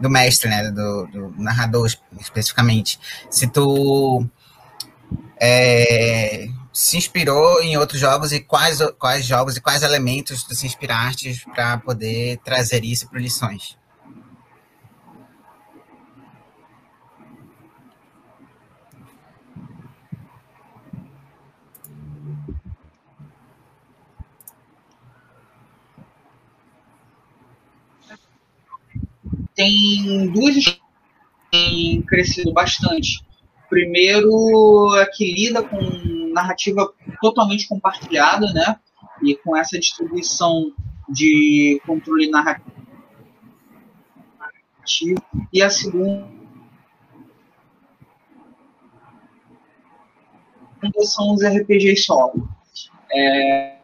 [0.00, 0.70] do mestre, né?
[0.70, 1.88] Do, do narrador
[2.20, 2.98] especificamente.
[3.30, 4.26] Se tu
[5.40, 10.66] é, se inspirou em outros jogos e quais, quais jogos e quais elementos tu se
[10.66, 13.76] inspiraste para poder trazer isso para lições?
[29.54, 30.78] Tem duas
[31.50, 33.24] têm crescido bastante.
[33.68, 35.80] Primeiro, a que lida com
[36.32, 38.76] narrativa totalmente compartilhada, né?
[39.22, 40.72] E com essa distribuição
[41.08, 42.64] de controle narrativo.
[45.52, 46.28] E a segunda
[51.04, 52.48] são os RPGs solo.
[53.10, 53.78] É,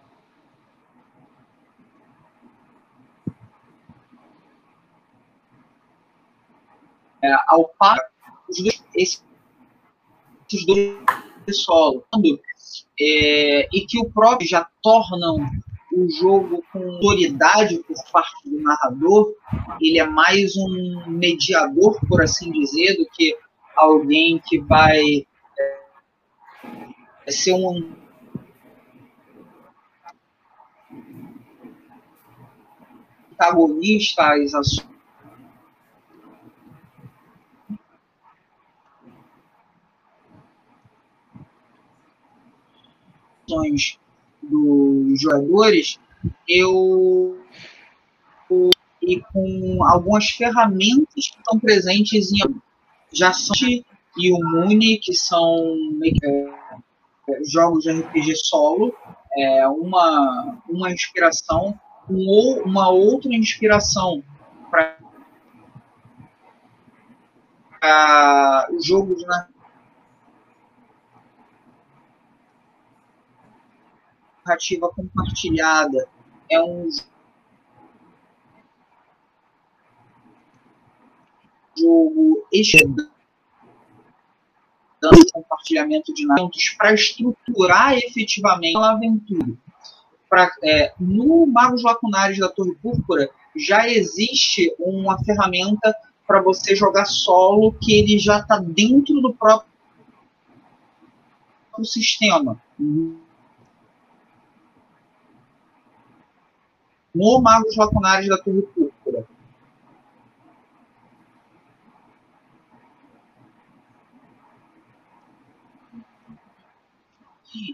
[7.23, 7.99] é, ao par
[8.95, 9.23] esses
[10.67, 10.99] dois
[11.53, 12.05] solo.
[13.01, 15.39] É, e que o próprio já tornam
[15.93, 19.35] o jogo com autoridade por parte do narrador,
[19.81, 23.37] ele é mais um mediador, por assim dizer, do que
[23.77, 25.27] alguém que vai
[27.27, 27.93] é, ser um
[33.33, 34.90] antagonista às ações
[43.51, 43.99] questões
[44.43, 45.99] dos jogadores,
[46.49, 47.39] eu
[49.03, 52.61] e com algumas ferramentas que estão presentes em
[53.13, 53.33] já
[54.17, 55.77] e o Muni, que são
[57.47, 58.95] jogos de RPG solo,
[59.37, 61.79] é, uma, uma inspiração,
[62.09, 64.23] um, uma outra inspiração
[64.71, 64.97] para
[68.83, 69.25] jogo de
[74.51, 76.09] narrativa compartilhada.
[76.51, 76.89] É um
[81.79, 83.09] jogo estudando
[85.33, 89.53] compartilhamento de dados para estruturar efetivamente a aventura.
[90.29, 95.95] Pra, é, no Magos Lacunares da Torre Púrpura já existe uma ferramenta
[96.27, 99.69] para você jogar solo que ele já está dentro do próprio
[101.83, 102.63] sistema.
[107.15, 109.27] No Magos Lacunares da Torre Púrpura.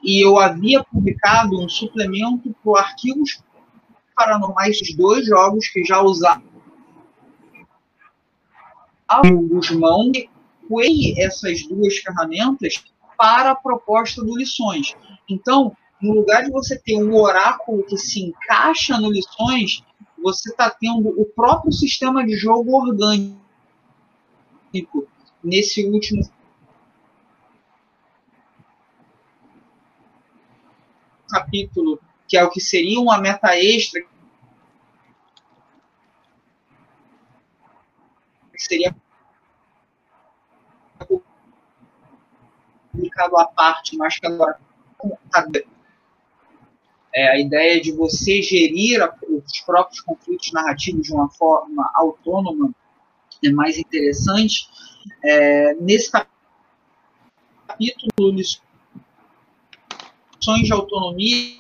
[0.03, 3.43] E eu havia publicado um suplemento para Arquivos
[4.15, 6.57] Paranormais, dos dois jogos que já usavam
[9.25, 10.11] o Guzmão
[11.23, 12.85] essas duas ferramentas
[13.17, 14.95] para a proposta do Lições.
[15.29, 19.83] Então, no lugar de você ter um oráculo que se encaixa no Lições,
[20.23, 23.39] você está tendo o próprio sistema de jogo orgânico
[25.43, 26.23] nesse último
[31.29, 34.01] capítulo, que é o que seria uma meta extra,
[38.53, 38.95] que seria
[42.91, 44.59] publicado à parte, mas que agora
[47.17, 52.75] é, a ideia de você gerir os próprios conflitos narrativos de uma forma autônoma
[53.43, 54.69] é mais interessante.
[55.25, 56.37] É, nesse capítulo,
[58.33, 58.61] lições
[60.63, 61.57] de autonomia,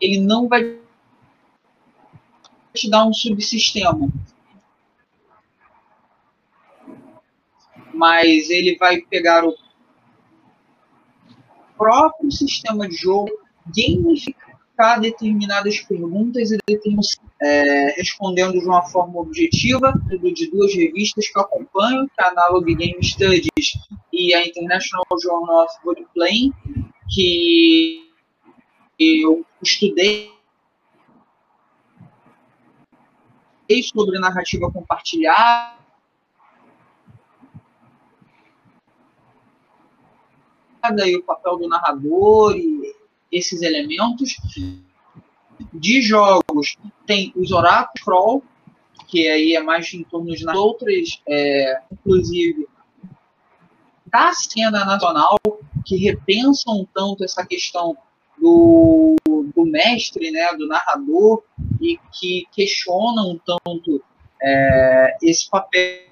[0.00, 0.78] ele não vai
[2.72, 4.08] te dar um subsistema.
[7.92, 9.54] Mas ele vai pegar o
[11.80, 13.30] próprio sistema de jogo,
[13.74, 16.60] gamificar determinadas perguntas e
[17.42, 22.28] é, respondendo de uma forma objetiva, de duas revistas que eu acompanho, que é a
[22.28, 23.78] Analog Game Studies
[24.12, 26.52] e a International Journal of Roleplaying,
[27.08, 28.10] que
[28.98, 30.30] eu estudei
[33.94, 35.79] sobre narrativa compartilhada,
[41.06, 42.94] e o papel do narrador e
[43.30, 44.36] esses elementos.
[45.72, 46.76] De jogos,
[47.06, 48.42] tem os Oracle Crawl,
[49.06, 52.66] que aí é mais em torno de outras, é, inclusive
[54.06, 55.38] da cena nacional,
[55.84, 57.96] que repensam tanto essa questão
[58.38, 59.16] do,
[59.54, 61.42] do mestre, né, do narrador,
[61.80, 64.02] e que questionam tanto
[64.42, 66.09] é, esse papel,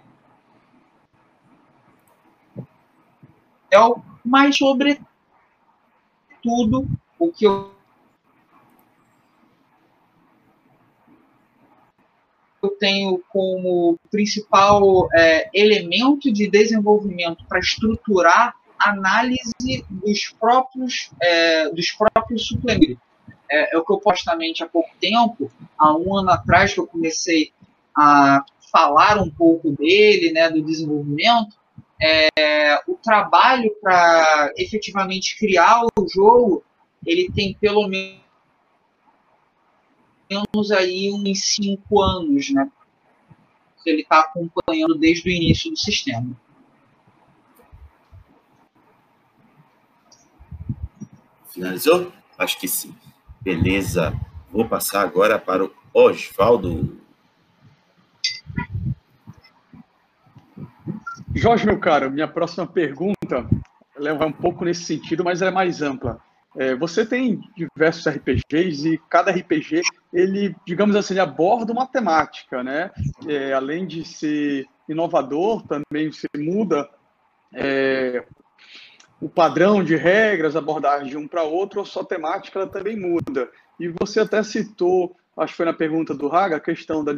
[4.24, 5.06] mas sobretudo
[7.18, 7.78] o que eu
[12.60, 21.90] eu tenho como principal é, elemento de desenvolvimento para estruturar análise dos próprios, é, dos
[21.92, 22.98] próprios suplementos.
[23.50, 26.86] É, é, o que eu postamente há pouco tempo, há um ano atrás que eu
[26.86, 27.52] comecei
[27.96, 31.56] a falar um pouco dele, né, do desenvolvimento,
[32.00, 36.64] é, o trabalho para efetivamente criar o jogo,
[37.04, 38.20] ele tem pelo menos
[40.70, 42.70] aí uns cinco anos, né?
[43.84, 46.36] Ele está acompanhando desde o início do sistema.
[51.50, 52.12] Finalizou?
[52.36, 52.94] Acho que sim.
[53.40, 54.14] Beleza.
[54.52, 57.00] Vou passar agora para o Osvaldo.
[61.38, 63.48] Jorge, meu caro, minha próxima pergunta
[63.96, 66.20] leva um pouco nesse sentido, mas é mais ampla.
[66.56, 69.82] É, você tem diversos RPGs e cada RPG,
[70.12, 72.90] ele, digamos assim, aborda uma temática, né?
[73.28, 76.90] É, além de ser inovador, também você muda
[77.54, 78.24] é,
[79.20, 83.48] o padrão de regras, abordagem de um para outro, a sua temática ela também muda.
[83.78, 87.12] E você até citou, acho que foi na pergunta do Raga, a questão da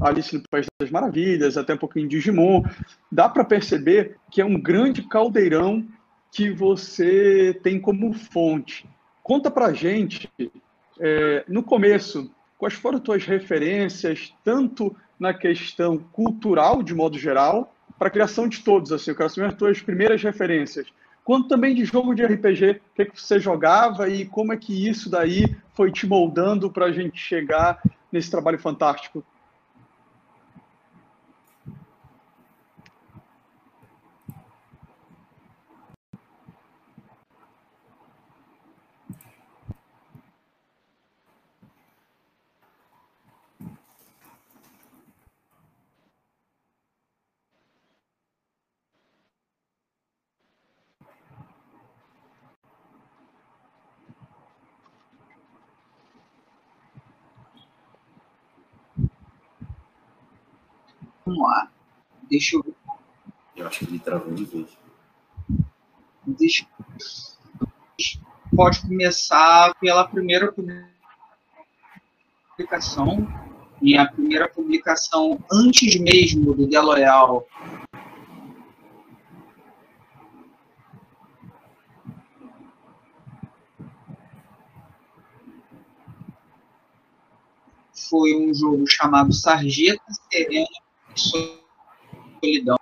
[0.00, 2.62] Alice no País das Maravilhas, até um pouquinho Digimon.
[3.10, 5.86] Dá para perceber que é um grande caldeirão
[6.32, 8.88] que você tem como fonte.
[9.22, 10.30] Conta para gente,
[11.00, 17.74] é, no começo, quais foram as tuas referências, tanto na questão cultural, de modo geral,
[17.98, 18.92] para a criação de todos.
[18.92, 20.86] Assim, eu quero saber as tuas primeiras referências
[21.28, 22.70] quanto também de jogo de RPG.
[22.70, 25.44] O que, é que você jogava e como é que isso daí
[25.74, 29.22] foi te moldando para a gente chegar nesse trabalho fantástico?
[61.28, 61.70] Vamos lá.
[62.30, 62.74] Deixa eu.
[63.54, 64.78] Eu acho que ele travou de vez.
[66.26, 66.66] Deixa...
[68.56, 70.50] Pode começar pela primeira
[72.56, 73.28] publicação.
[73.82, 77.46] E a primeira publicação, antes mesmo do The Loyal,
[88.08, 90.02] foi um jogo chamado Sarjeta
[90.32, 90.66] Serena
[91.18, 92.78] solidão.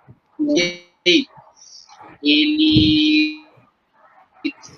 [2.21, 3.43] Ele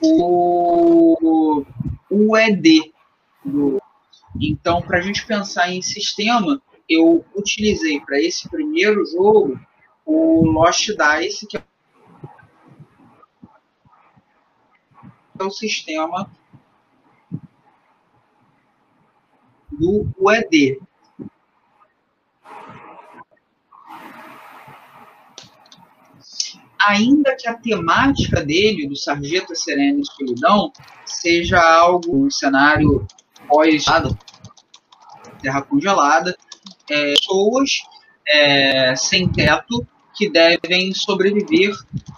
[0.01, 1.65] o,
[2.09, 2.93] o ED.
[3.43, 3.81] Do,
[4.39, 9.59] então, para a gente pensar em sistema, eu utilizei para esse primeiro jogo
[10.05, 11.63] o Lost Dice, que é
[15.43, 16.29] o sistema
[19.71, 20.81] do UED.
[26.81, 30.71] Ainda que a temática dele, do Sarjeta Serena e Solidão,
[31.05, 33.05] seja algo, um cenário
[33.47, 33.85] pós
[35.41, 36.37] terra congelada,
[36.89, 37.69] é, pessoas
[38.27, 41.73] é, sem teto que devem sobreviver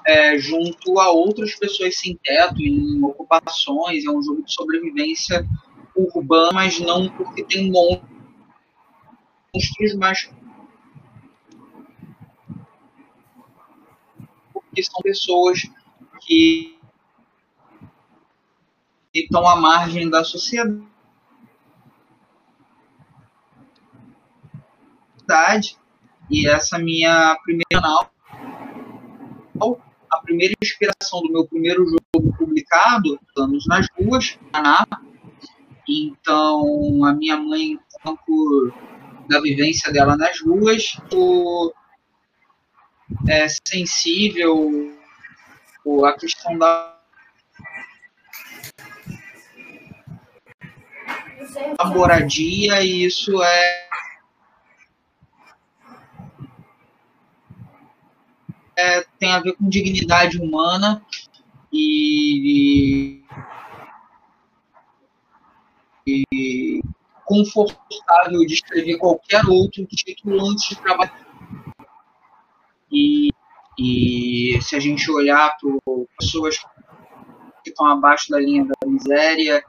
[0.05, 5.47] é, junto a outras pessoas sem teto em ocupações, é um jogo de sobrevivência
[5.95, 8.03] urbana, mas não porque tem monstros,
[9.97, 10.29] mas
[14.73, 15.61] que são pessoas
[16.21, 16.77] que
[19.13, 20.87] estão à margem da sociedade.
[26.29, 27.81] E essa minha primeira
[30.11, 34.85] a primeira inspiração do meu primeiro jogo publicado, anos nas ruas, Paraná.
[35.87, 38.73] Então, a minha mãe, por
[39.29, 41.71] da vivência dela nas ruas, o
[43.27, 44.97] é, sensível
[46.05, 46.97] a questão da
[51.77, 53.89] a moradia e isso é,
[58.77, 61.03] é, tem a ver com dignidade humana
[61.73, 63.21] e,
[66.07, 66.81] e
[67.25, 71.30] confortável de escrever qualquer outro título antes de trabalhar
[72.91, 73.29] e,
[73.79, 75.71] e se a gente olhar para
[76.19, 76.57] pessoas
[77.63, 79.63] que estão abaixo da linha da miséria,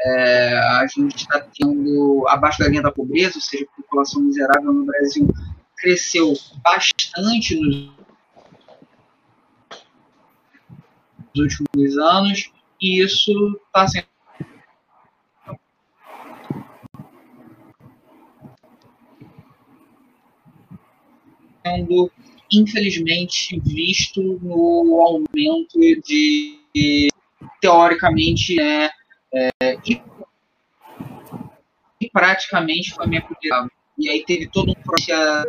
[0.00, 4.72] é, a gente está tendo abaixo da linha da pobreza, ou seja, a população miserável
[4.72, 5.28] no Brasil
[5.76, 7.90] cresceu bastante nos
[11.36, 14.06] últimos anos, e isso está sendo
[21.68, 22.10] sendo
[22.52, 27.08] infelizmente, visto no aumento de,
[27.60, 28.90] teoricamente, né,
[29.32, 29.50] é,
[29.86, 30.02] e,
[32.00, 33.68] e praticamente foi minha primeira.
[33.98, 35.48] E aí teve todo um processo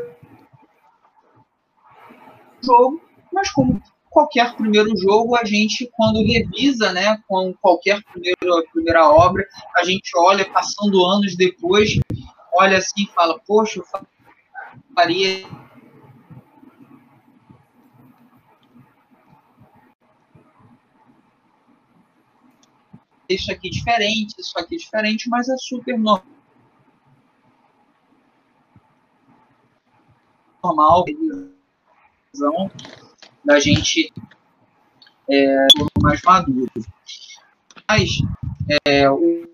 [2.64, 9.08] jogo, mas como qualquer primeiro jogo, a gente, quando revisa, né, com qualquer primeiro, primeira
[9.08, 9.45] obra,
[9.78, 11.97] a gente olha, passando anos depois,
[12.54, 13.86] olha assim e fala, poxa, eu
[14.95, 15.45] faria
[23.30, 26.26] isso aqui diferente, isso aqui diferente, mas é super normal
[33.46, 34.12] da gente
[35.30, 35.68] é,
[36.02, 36.72] mais maduro.
[37.88, 38.10] Mas
[38.86, 39.50] é, o,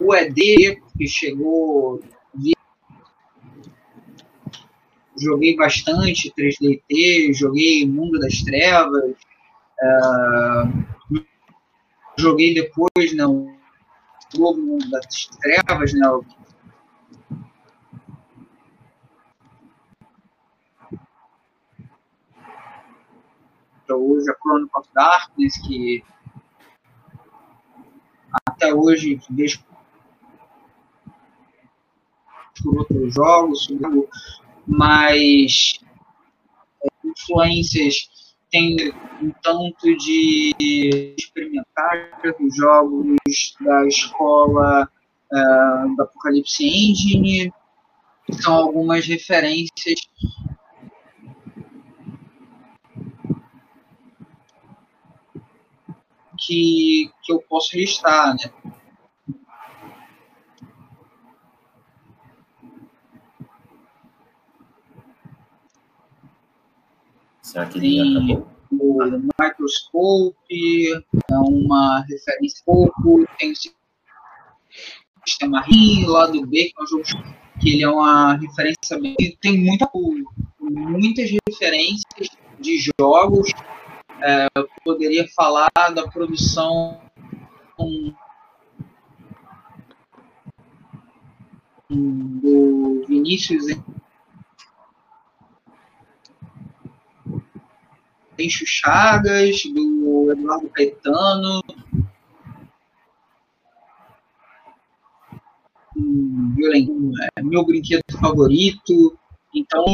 [0.00, 2.00] o ED que chegou
[5.20, 9.14] joguei bastante 3DT, joguei Mundo das Trevas,
[9.82, 11.24] uh,
[12.16, 13.54] joguei depois né, o
[14.34, 16.06] Globo das Trevas, né,
[23.88, 26.04] é hoje a Chronicle of Darkness, que
[28.46, 29.64] até hoje vejo
[32.62, 33.68] por outros jogos,
[34.66, 35.80] mas
[36.84, 38.08] é, influências
[38.50, 38.92] tem
[39.22, 43.16] um tanto de experimentar os jogos
[43.60, 44.88] da escola
[45.32, 47.52] uh, da Apocalipse Engine,
[48.42, 50.00] são algumas referências
[56.38, 58.50] que, que eu posso listar, né?
[67.50, 68.48] Será que ele acabou?
[68.70, 69.04] O
[69.42, 73.56] Microscope é uma referência pouco, tem o
[75.26, 77.02] sistema RIM, lá do B, que é um jogo
[77.60, 79.90] que ele é uma referência bem, tem muita,
[80.60, 82.28] muitas referências
[82.60, 83.50] de jogos.
[84.22, 87.00] É, eu poderia falar da produção
[91.88, 93.64] do Vinícius
[98.40, 101.62] Encho Chagas, do Eduardo Caetano,
[107.36, 109.16] é, meu brinquedo favorito.
[109.54, 109.84] Então,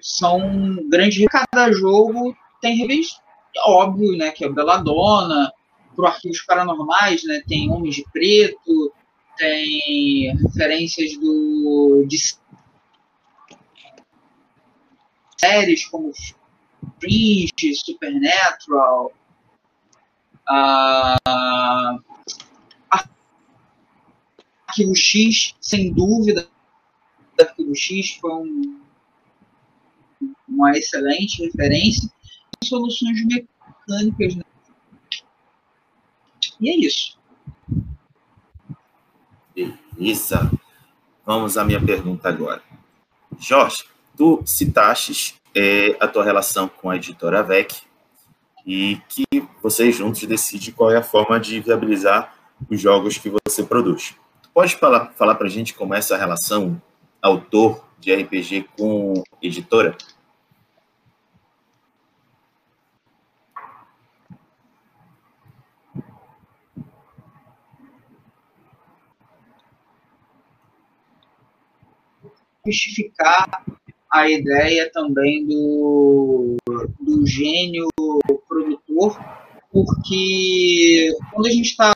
[0.00, 1.24] são grandes.
[1.26, 3.20] Cada jogo tem revista,
[3.66, 4.30] óbvio, né?
[4.30, 5.52] Que é Beladona,
[5.94, 7.42] pro Arquivos Paranormais, né?
[7.48, 8.92] Tem Homens de Preto,
[9.36, 12.16] tem referências do de
[15.38, 16.12] séries como
[17.00, 19.12] Fringe, Supernatural,
[20.48, 22.02] uh,
[24.66, 26.48] Arquivo X, sem dúvida,
[27.40, 28.80] Arquivo X foi um,
[30.48, 32.10] uma excelente referência.
[32.64, 34.34] Soluções mecânicas.
[34.34, 34.42] Né?
[36.60, 37.18] E é isso.
[39.54, 40.50] Beleza.
[41.24, 42.62] Vamos à minha pergunta agora.
[43.38, 43.84] Jorge,
[44.16, 47.82] tu citaste é, a tua relação com a editora VEC
[48.66, 49.24] e que
[49.62, 52.34] vocês juntos decidem qual é a forma de viabilizar
[52.68, 54.14] os jogos que você produz.
[54.52, 56.80] Pode falar, falar para a gente como é essa relação
[57.22, 59.96] autor de RPG com editora?
[72.66, 73.64] justificar
[74.16, 76.56] a ideia também do,
[77.00, 77.88] do gênio
[78.48, 79.18] produtor,
[79.70, 81.92] porque quando a gente está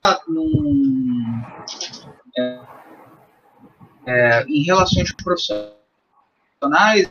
[2.36, 2.60] é,
[4.06, 7.10] é, em relações profissionais,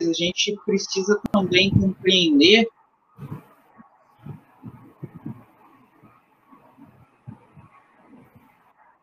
[0.00, 2.66] a gente precisa também compreender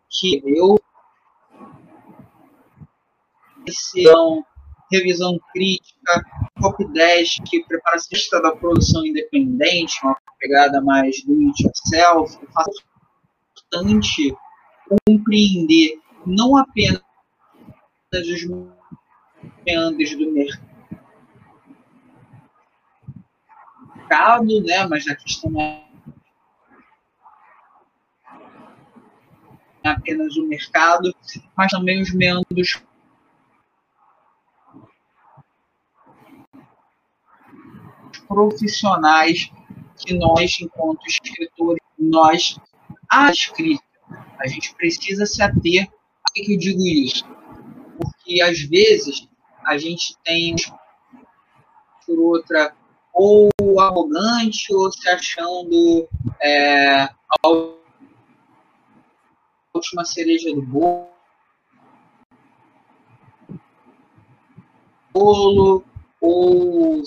[0.09, 0.79] que eu
[3.67, 4.45] revisão,
[4.91, 6.23] revisão crítica,
[6.61, 12.43] top 10 que prepara a da produção independente, uma pegada mais do it yourself, é
[13.51, 14.35] importante
[15.05, 17.01] compreender não apenas
[18.13, 18.47] os
[19.65, 20.63] meandros do mercado,
[24.63, 25.85] né, mas a questão é
[29.83, 31.13] apenas o mercado,
[31.55, 32.81] mas também os meandros
[38.27, 39.51] profissionais
[39.97, 42.59] que nós, enquanto escritores, nós,
[43.09, 43.83] a escrita,
[44.39, 45.87] a gente precisa se ater.
[45.87, 47.25] Por que, que eu digo isso?
[47.97, 49.27] Porque, às vezes,
[49.65, 50.55] a gente tem,
[52.05, 52.75] por outra,
[53.13, 53.49] ou
[53.79, 56.07] arrogante, ou se achando
[56.39, 57.47] é, a
[59.73, 61.07] última cereja do bolo,
[66.21, 67.03] ou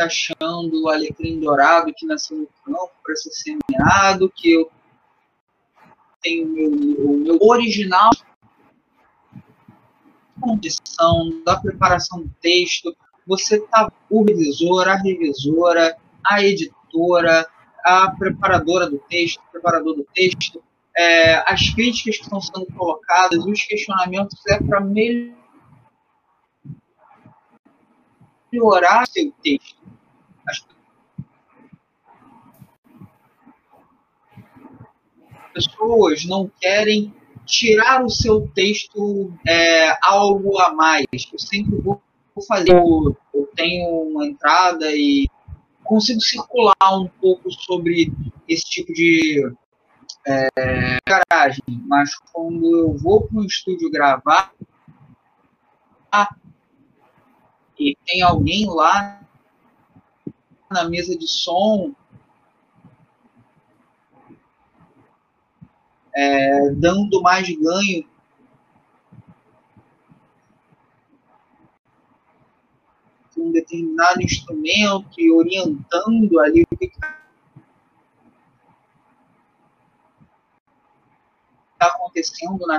[0.00, 4.70] achando o alecrim dourado que nasceu no campo para ser semeado, que eu
[6.22, 8.10] tenho meu, o meu original
[10.40, 12.96] condição da preparação do texto,
[13.26, 17.46] você tá o revisor, a revisora, a editora,
[17.84, 20.62] a preparadora do texto, preparador do texto,
[20.96, 25.28] é, as críticas que estão sendo colocadas, os questionamentos é para melhorar
[29.06, 29.77] seu texto.
[35.58, 37.12] Pessoas não querem
[37.44, 41.06] tirar o seu texto é, algo a mais.
[41.32, 42.00] Eu sempre vou
[42.46, 42.72] fazer.
[42.72, 45.26] Eu, eu tenho uma entrada e
[45.82, 48.12] consigo circular um pouco sobre
[48.46, 49.50] esse tipo de
[50.26, 54.52] é, garagem, mas quando eu vou para um estúdio gravar
[57.78, 59.20] e tem alguém lá
[60.70, 61.92] na mesa de som.
[66.14, 68.08] É, dando mais ganho.
[73.36, 77.16] Um determinado instrumento e orientando ali o que está
[81.80, 82.78] acontecendo na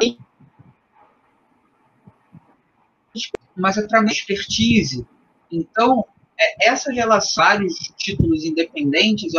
[3.55, 5.07] mas através da expertise.
[5.51, 6.18] Então, é,
[6.61, 9.33] essa relação, vários títulos independentes,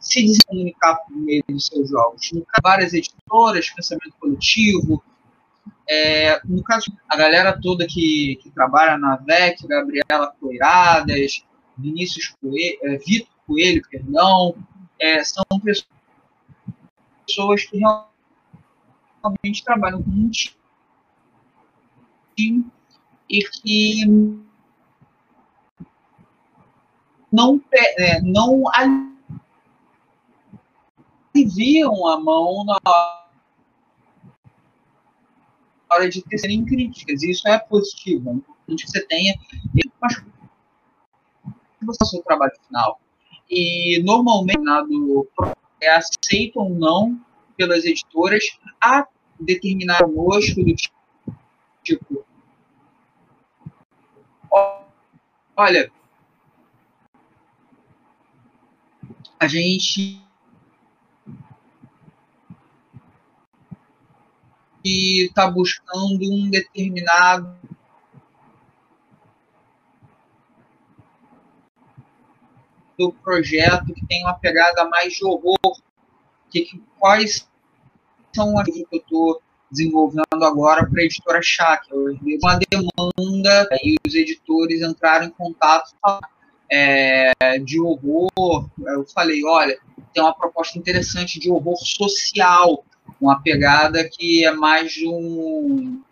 [0.00, 2.32] se comunicar por meio dos seus jogos.
[2.32, 5.02] No caso, várias editoras, pensamento coletivo.
[5.88, 11.44] É, no caso, a galera toda que, que trabalha na VEC, Gabriela Coiradas,
[11.76, 14.56] Vinícius Coelho, é, Vitor Coelho, perdão,
[14.98, 15.44] é, são
[17.24, 20.58] pessoas que realmente trabalham com um time
[23.28, 24.47] e que
[27.30, 28.62] não, é, não
[31.34, 32.78] aliviam a mão na
[35.90, 37.22] hora de tecerem críticas.
[37.22, 38.42] Isso é positivo.
[38.68, 39.34] É que você tenha,
[40.00, 40.22] mas
[41.82, 43.00] você o seu trabalho final.
[43.50, 44.58] E normalmente
[45.80, 47.18] é aceito ou não
[47.56, 48.44] pelas editoras
[48.80, 49.06] a
[49.40, 50.74] determinar conosco do
[51.82, 52.26] tipo
[55.56, 55.90] olha
[59.38, 60.20] a gente
[64.84, 67.56] está buscando um determinado
[72.98, 75.80] do projeto que tem uma pegada mais de horror.
[76.50, 77.48] Que, que quais
[78.34, 81.40] são as que eu estou desenvolvendo agora para a editora.
[81.90, 85.94] Eu vi uma demanda e os editores entraram em contato
[86.70, 88.68] é, de horror.
[88.78, 89.78] Eu falei, olha,
[90.12, 92.84] tem uma proposta interessante de horror social,
[93.20, 96.02] uma pegada que é mais de um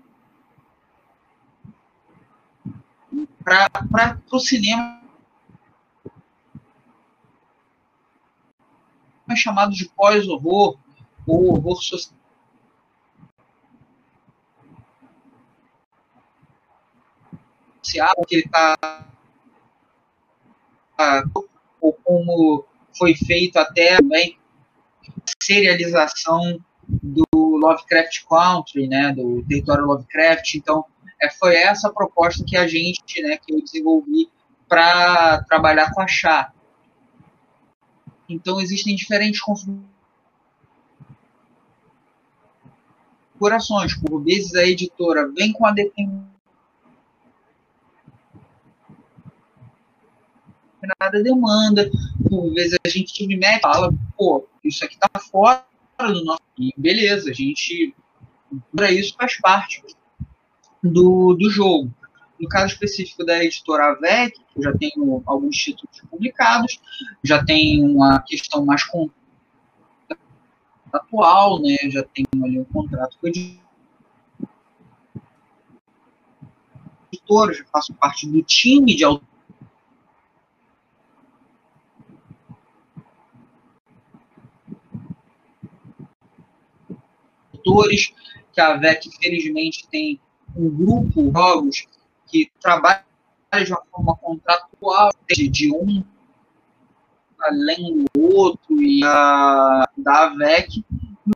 [3.45, 5.01] para o cinema
[9.29, 10.79] é chamado de pós-horror
[11.27, 12.17] ou horror social.
[18.27, 18.77] que ele está
[21.81, 22.65] ou como
[22.97, 24.39] foi feito até também
[25.41, 30.55] serialização do Lovecraft Country, né, do território Lovecraft.
[30.55, 30.85] Então,
[31.21, 34.29] é, foi essa a proposta que a gente, né, que eu desenvolvi
[34.69, 36.53] para trabalhar com a chá.
[38.29, 39.41] Então, existem diferentes
[43.35, 43.95] configurações.
[43.95, 46.36] Por vezes, a editora vem com a determinação
[50.87, 51.91] determinada demanda.
[52.29, 55.65] Por vezes a gente submete fala, pô, isso aqui tá fora
[55.99, 56.43] do nosso.
[56.59, 57.95] E beleza, a gente.
[58.75, 59.83] Para isso faz parte
[60.83, 61.93] do, do jogo.
[62.41, 66.81] No caso específico da editora AVEC, eu já tenho alguns títulos publicados,
[67.25, 68.83] já tem uma questão mais
[70.93, 71.77] atual, né?
[71.91, 73.31] Já tenho ali um contrato com a
[77.11, 79.36] editora, já faço parte do time de autores
[87.67, 88.13] autores,
[88.53, 90.21] que a VEC, felizmente, tem
[90.57, 91.87] um grupo de jogos
[92.27, 93.05] que trabalha
[93.65, 96.05] de uma forma contratual, de um
[97.41, 100.85] além do outro e a, da AVEC,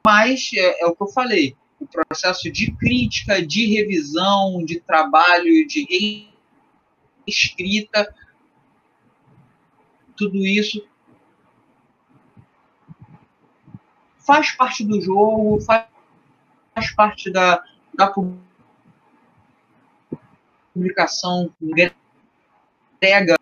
[0.05, 5.67] mas é, é, o que eu falei, o processo de crítica, de revisão, de trabalho,
[5.67, 6.27] de
[7.27, 8.15] reescrita,
[10.17, 10.85] tudo isso
[14.19, 15.90] faz parte do jogo, faz
[16.81, 17.63] faz parte da,
[17.95, 18.13] da
[20.73, 23.37] publicação entrega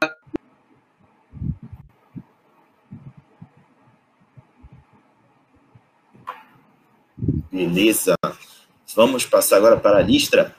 [7.50, 8.14] Beleza.
[8.94, 10.54] Vamos passar agora para a Listra.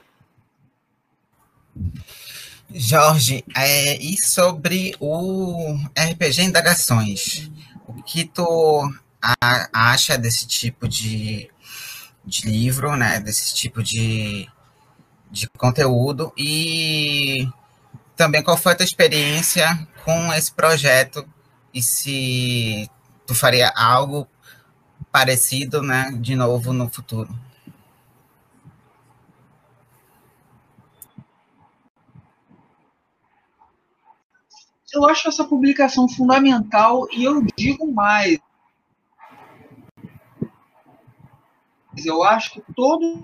[2.72, 7.50] Jorge, é, e sobre o RPG Indagações?
[7.88, 11.50] O que tu a, acha desse tipo de,
[12.30, 13.20] de livro, né?
[13.20, 14.48] Desse tipo de,
[15.32, 17.48] de conteúdo e
[18.16, 21.28] também qual foi a tua experiência com esse projeto
[21.74, 22.90] e se
[23.26, 24.28] tu faria algo
[25.12, 27.30] parecido, né, de novo no futuro.
[34.92, 38.40] Eu acho essa publicação fundamental e eu digo mais.
[42.06, 43.24] Eu acho que todos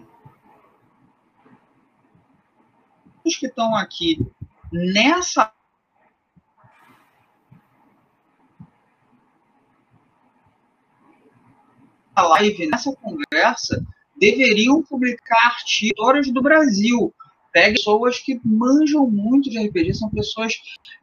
[3.23, 4.19] os que estão aqui
[4.71, 5.51] nessa
[12.17, 17.13] live, nessa conversa, deveriam publicar artigos do Brasil.
[17.51, 20.53] Pegue pessoas que manjam muito de RPG, são pessoas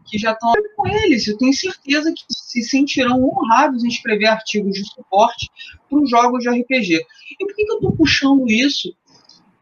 [0.04, 1.26] que já estão com eles.
[1.26, 5.50] Eu tenho certeza que se sentirão honrados em escrever artigos de suporte
[5.88, 6.96] para os jogos de RPG.
[7.30, 8.94] E por que, eu estou puxando isso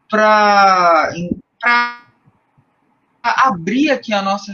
[0.09, 1.09] para
[3.23, 4.51] abrir aqui a nossa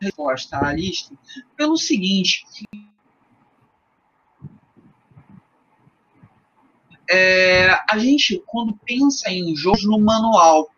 [0.00, 1.14] resposta à lista
[1.54, 2.42] pelo seguinte.
[7.08, 10.70] É, a gente, quando pensa em jogos no manual,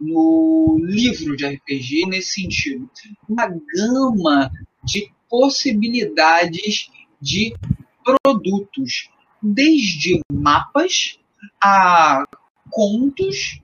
[0.00, 2.90] no livro de RPG, nesse sentido,
[3.28, 4.50] uma gama
[4.82, 6.90] de possibilidades
[7.20, 7.54] de
[8.02, 9.10] produtos,
[9.42, 11.18] desde mapas
[11.62, 12.24] a
[12.70, 13.60] contos,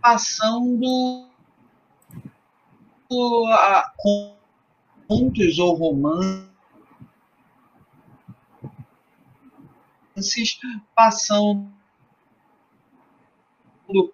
[0.00, 1.28] passando
[3.52, 3.92] a
[5.06, 6.44] contos ou romances
[10.94, 11.70] passando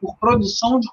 [0.01, 0.89] por produção de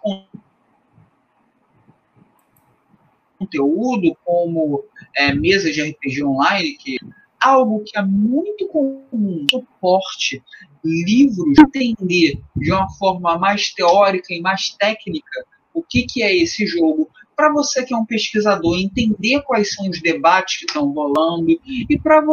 [3.38, 4.84] conteúdo, como
[5.16, 6.98] é, mesas de RPG online, que
[7.40, 10.44] algo que é muito comum, suporte,
[10.84, 16.66] livros, entender de uma forma mais teórica e mais técnica o que, que é esse
[16.66, 21.52] jogo, para você que é um pesquisador entender quais são os debates que estão rolando
[21.68, 22.24] e para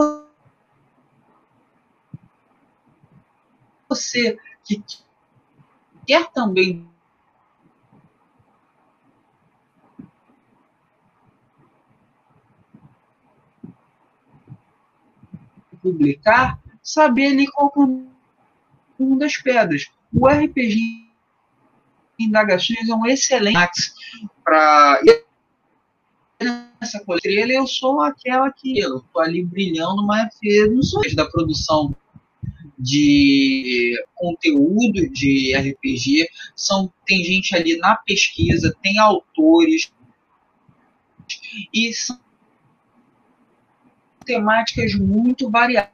[3.89, 4.83] você que
[6.07, 6.89] quer também
[15.85, 19.87] publicar, saber ali qual é uma das pedras.
[20.11, 21.05] O RPG
[22.19, 23.93] Indagações é um excelente
[24.43, 25.01] para
[26.81, 30.29] essa estrela eu sou aquela que eu tô ali brilhando, mas
[30.71, 31.95] não sou da produção
[32.79, 39.93] de conteúdo de RPG, são tem gente ali na pesquisa, tem autores
[41.73, 42.19] e são
[44.25, 45.93] temáticas muito variadas.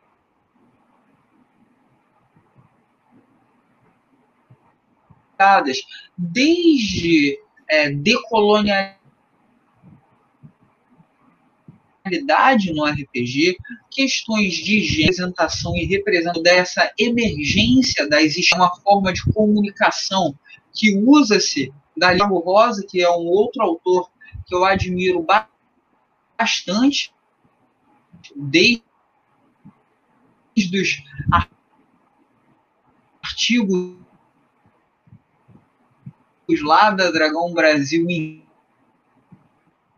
[6.17, 8.99] Desde é, decolonialidade
[12.75, 13.57] no RPG,
[13.91, 20.35] questões de representação e representação dessa emergência da existência, uma forma de comunicação
[20.73, 24.11] que usa-se da Ligo Rosa, que é um outro autor
[24.47, 25.25] que eu admiro
[26.39, 27.13] bastante,
[28.37, 28.83] desde
[30.57, 31.03] os
[33.23, 33.97] artigos
[36.63, 38.07] lá da Dragão Brasil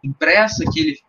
[0.02, 1.00] impressa que ele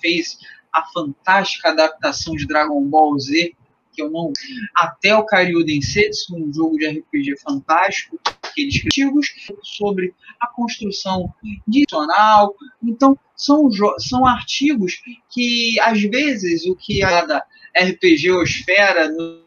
[0.00, 0.38] fez
[0.72, 3.54] a fantástica adaptação de Dragon Ball Z,
[3.92, 4.32] que eu não.
[4.74, 8.18] Até o Karyuden Setsu, um jogo de RPG fantástico,
[8.50, 9.26] aqueles artigos
[9.62, 11.32] sobre a construção
[11.66, 12.54] dicional.
[12.82, 17.44] Então, são, são artigos que, às vezes, o que a da
[17.76, 19.42] RPG Osfera no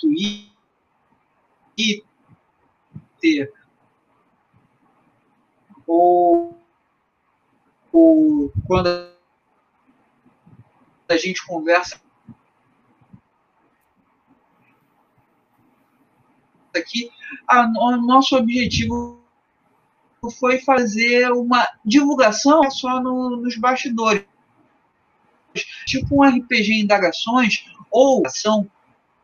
[0.00, 0.42] Twitter,
[5.86, 6.58] ou,
[7.92, 8.88] ou quando
[11.08, 12.00] a gente conversa
[16.76, 17.10] aqui,
[17.48, 19.20] a, o nosso objetivo
[20.38, 24.24] foi fazer uma divulgação só no, nos bastidores.
[25.86, 28.68] Tipo um RPG Indagações, ou ação,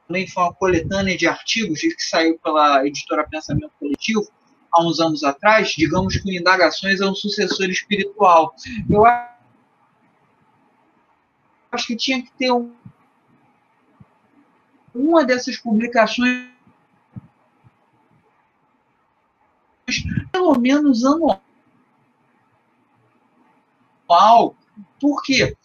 [0.06, 4.26] também foi uma coletânea de artigos que saiu pela editora Pensamento Coletivo
[4.72, 5.70] há uns anos atrás.
[5.70, 8.54] Digamos que o Indagações é um sucessor espiritual.
[8.88, 9.04] Eu
[11.70, 12.72] acho que tinha que ter um,
[14.94, 16.51] uma dessas publicações
[20.30, 21.42] pelo menos anual.
[25.00, 25.56] Por quê?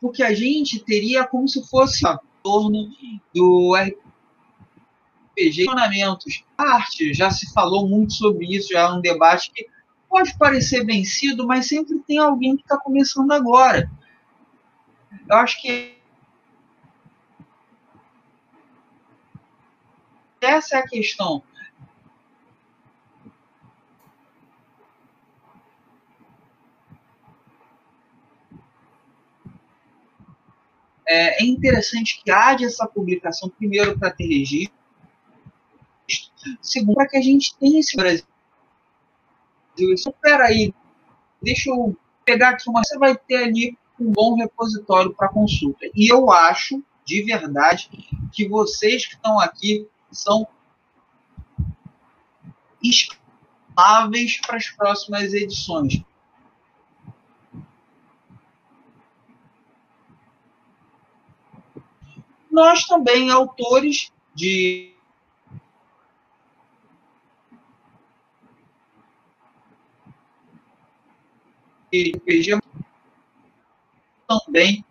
[0.00, 2.90] Porque a gente teria como se fosse em torno
[3.34, 9.66] do RPG, funcionamentos, arte, já se falou muito sobre isso, já é um debate que
[10.08, 13.90] pode parecer vencido, mas sempre tem alguém que está começando agora.
[15.28, 15.96] Eu acho que
[20.40, 21.42] essa é a questão.
[31.06, 34.74] É, é interessante que haja essa publicação, primeiro, para ter registro,
[36.60, 38.24] segundo, para que a gente tenha esse Brasil.
[39.76, 40.72] Espera aí,
[41.42, 42.82] deixa eu pegar aqui uma.
[42.84, 45.86] Você vai ter ali um bom repositório para consulta.
[45.94, 47.88] E eu acho, de verdade,
[48.32, 50.46] que vocês que estão aqui são
[52.82, 56.02] estáveis para as próximas edições.
[62.54, 64.94] Nós também, autores de
[74.28, 74.84] também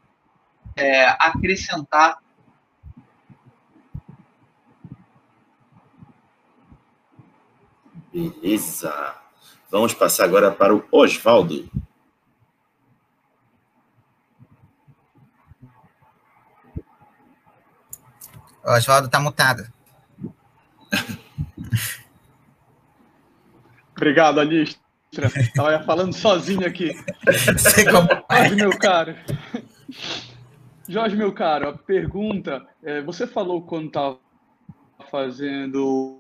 [0.76, 2.22] é, acrescentar
[8.14, 9.16] Beleza.
[9.72, 11.68] Vamos passar agora para o Oswaldo.
[18.64, 19.68] O Oswaldo está mutado.
[23.96, 24.82] Obrigado, Alistra.
[25.36, 26.92] Estava falando sozinho aqui.
[28.30, 29.16] Jorge, meu caro.
[30.88, 32.66] Jorge, meu caro, a pergunta.
[32.82, 34.18] É, você falou quando estava
[35.12, 36.20] fazendo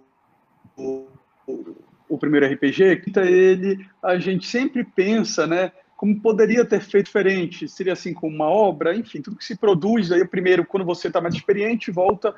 [0.77, 1.07] o,
[1.47, 1.77] o,
[2.07, 5.71] o, primeiro RPG, que ele, a gente sempre pensa, né?
[6.03, 7.65] Como poderia ter feito diferente?
[7.65, 11.21] Seria assim como uma obra, enfim, tudo que se produz, aí primeiro, quando você está
[11.21, 12.35] mais experiente, volta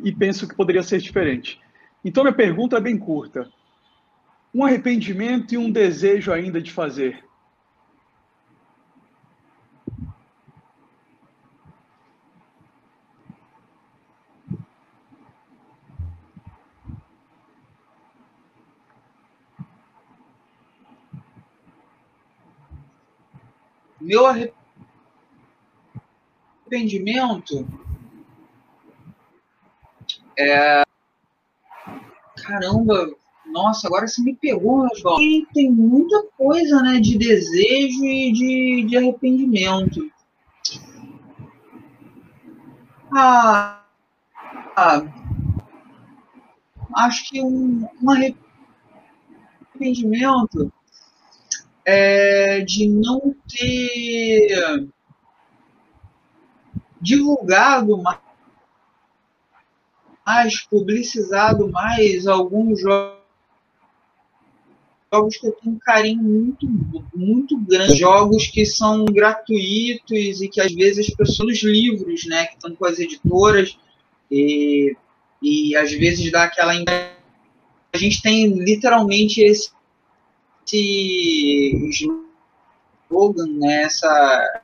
[0.00, 1.60] e pensa que poderia ser diferente.
[2.04, 3.48] Então, minha pergunta é bem curta.
[4.52, 7.22] Um arrependimento e um desejo ainda de fazer.
[24.14, 24.26] Meu
[26.68, 27.66] arrependimento
[30.38, 30.84] é.
[32.36, 33.12] Caramba,
[33.46, 35.20] nossa, agora você me pegou, João.
[35.20, 40.08] E tem muita coisa, né, de desejo e de, de arrependimento.
[43.12, 43.82] Ah,
[44.76, 45.02] ah,
[46.98, 48.10] acho que um, um
[49.72, 50.72] arrependimento
[51.86, 54.88] é, de não ter
[57.00, 58.02] divulgado
[60.26, 63.24] mais, publicizado mais alguns jogos
[65.14, 66.66] jogos que eu tenho um carinho muito,
[67.14, 67.98] muito grande.
[67.98, 72.74] Jogos que são gratuitos e que às vezes as pessoas, os livros, né, que estão
[72.74, 73.78] com as editoras,
[74.30, 74.96] e,
[75.40, 76.72] e às vezes dá aquela.
[76.72, 79.70] A gente tem literalmente esse
[83.10, 84.62] slogan, né, essa,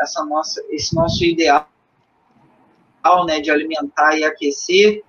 [0.00, 1.66] essa nossa, esse nosso ideal
[3.26, 5.02] né, de alimentar e aquecer.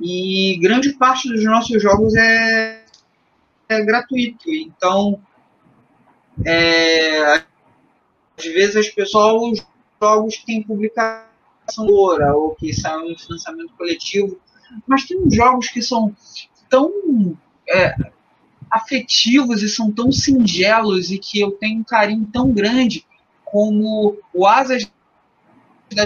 [0.00, 2.84] E grande parte dos nossos jogos é,
[3.68, 4.50] é gratuito.
[4.50, 5.20] Então,
[6.44, 9.66] é, às vezes as pessoas, os
[10.02, 14.38] jogos que têm publicação ou que são em financiamento coletivo,
[14.86, 16.14] mas tem jogos que são
[16.74, 17.94] tão é,
[18.68, 23.06] afetivos e são tão singelos e que eu tenho um carinho tão grande
[23.44, 24.90] como o Asas
[25.94, 26.04] da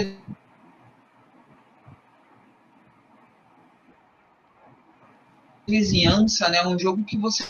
[5.67, 6.63] vizinhança, né?
[6.67, 7.43] Um jogo que você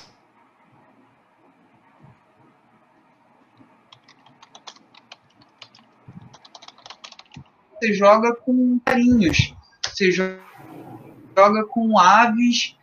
[7.81, 9.53] você joga com carinhos,
[9.83, 12.78] você joga com aves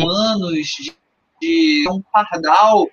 [0.00, 0.92] anos
[1.40, 2.88] de, um pardal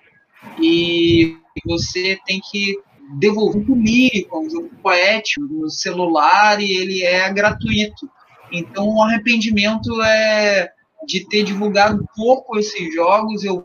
[0.60, 2.76] e você tem que
[3.18, 8.10] devolver um lírico, um jogo poético no celular e ele é gratuito.
[8.52, 10.72] Então o arrependimento é
[11.06, 13.44] de ter divulgado pouco esses jogos.
[13.44, 13.64] Eu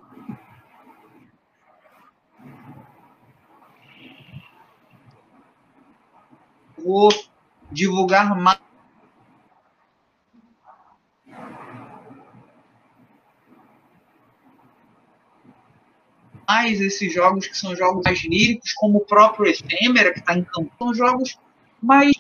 [6.84, 7.10] vou
[7.72, 8.65] divulgar mais
[16.48, 20.44] mais esses jogos que são jogos mais líricos, como o próprio Efêmera, que está em
[20.44, 21.38] campo, são jogos
[21.82, 22.14] mais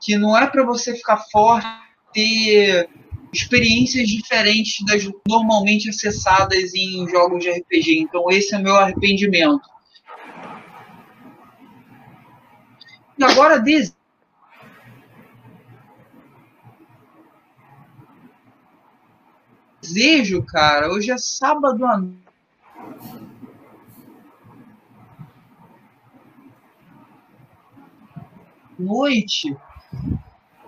[0.00, 1.68] que não é para você ficar forte,
[2.12, 2.88] ter
[3.32, 8.00] experiências diferentes das normalmente acessadas em jogos de RPG.
[8.00, 9.62] Então esse é meu arrependimento.
[13.16, 13.62] E agora
[19.80, 22.21] desejo, cara, hoje é sábado à noite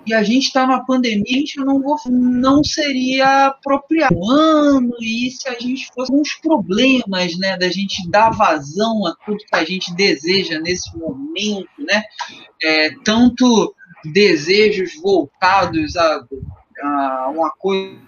[0.06, 4.22] e a gente está na pandemia, a gente não, vou, não seria apropriado.
[4.30, 9.38] Ano, e se a gente fosse uns problemas, né, da gente dar vazão a tudo
[9.38, 12.02] que a gente deseja nesse momento, né,
[12.62, 13.74] é, tanto
[14.12, 16.20] desejos voltados a,
[16.82, 17.98] a uma coisa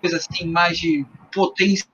[0.00, 1.86] coisa assim mais de potência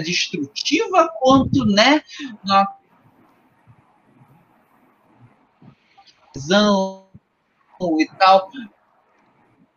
[0.00, 2.02] destrutiva quanto né
[2.44, 2.66] na
[8.00, 8.50] e tal.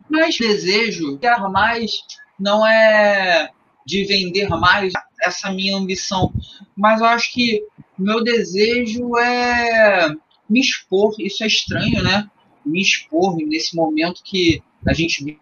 [0.10, 1.92] Mas desejo ter mais
[2.40, 3.52] não é
[3.86, 6.34] de vender mais essa minha ambição.
[6.76, 7.64] Mas eu acho que
[7.98, 10.10] meu desejo é
[10.50, 12.30] me expor isso é estranho né
[12.66, 15.40] me expor nesse momento que a gente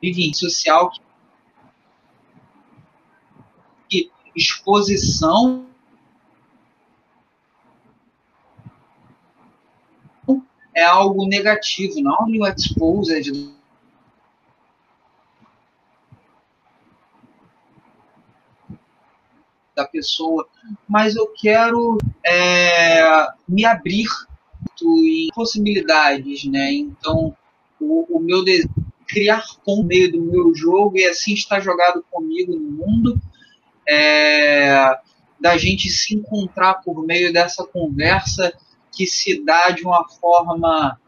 [0.00, 0.92] vive em social
[4.36, 5.66] exposição
[10.74, 13.54] é algo negativo, não o exposed.
[19.76, 20.48] Da pessoa,
[20.88, 24.06] mas eu quero é, me abrir
[24.80, 26.72] em possibilidades, né?
[26.72, 27.36] Então,
[27.80, 32.04] o, o meu desejo é criar com meio do meu jogo e assim estar jogado
[32.10, 33.20] comigo no mundo
[33.88, 34.98] é,
[35.40, 38.52] da gente se encontrar por meio dessa conversa
[38.92, 40.98] que se dá de uma forma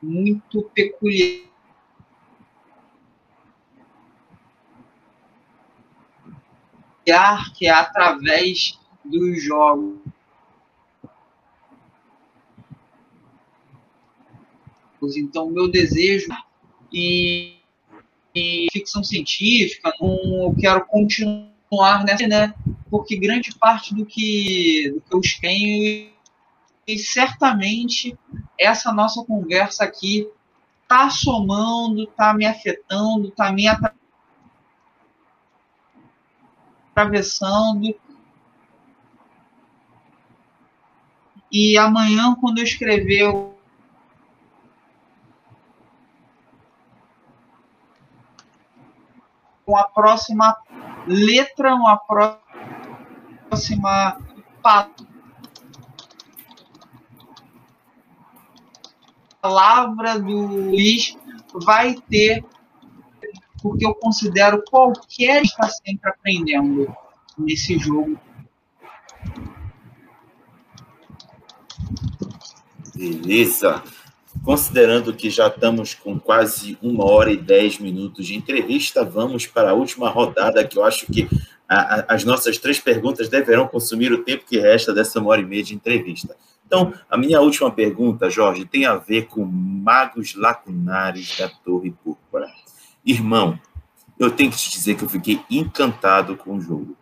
[0.00, 1.52] muito peculiar.
[7.56, 10.00] que é através dos jogos.
[15.16, 16.30] Então, meu desejo
[16.92, 17.61] e
[18.34, 22.54] e ficção científica, não, eu quero continuar nessa, né?
[22.90, 26.12] Porque grande parte do que, do que eu tenho
[26.86, 28.18] e certamente
[28.58, 30.28] essa nossa conversa aqui
[30.88, 33.66] tá somando, tá me afetando, tá me
[36.94, 37.94] atravessando.
[41.50, 43.51] E amanhã, quando eu escrever
[49.72, 50.54] uma próxima
[51.06, 51.98] letra, uma
[53.48, 54.18] próxima
[59.40, 61.16] palavra do Luiz
[61.54, 62.44] vai ter,
[63.62, 66.94] porque eu considero qualquer está sempre aprendendo
[67.38, 68.18] nesse jogo.
[72.94, 73.82] Beleza.
[74.44, 79.70] Considerando que já estamos com quase uma hora e dez minutos de entrevista, vamos para
[79.70, 81.28] a última rodada, que eu acho que
[81.68, 85.40] a, a, as nossas três perguntas deverão consumir o tempo que resta dessa uma hora
[85.40, 86.36] e meia de entrevista.
[86.66, 92.50] Então, a minha última pergunta, Jorge, tem a ver com magos lacunares da Torre Púrpura.
[93.04, 93.58] Irmão,
[94.18, 96.96] eu tenho que te dizer que eu fiquei encantado com o jogo.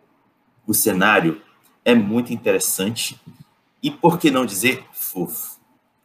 [0.67, 1.41] O cenário
[1.83, 3.19] é muito interessante
[3.81, 5.50] e, por que não dizer, fofo.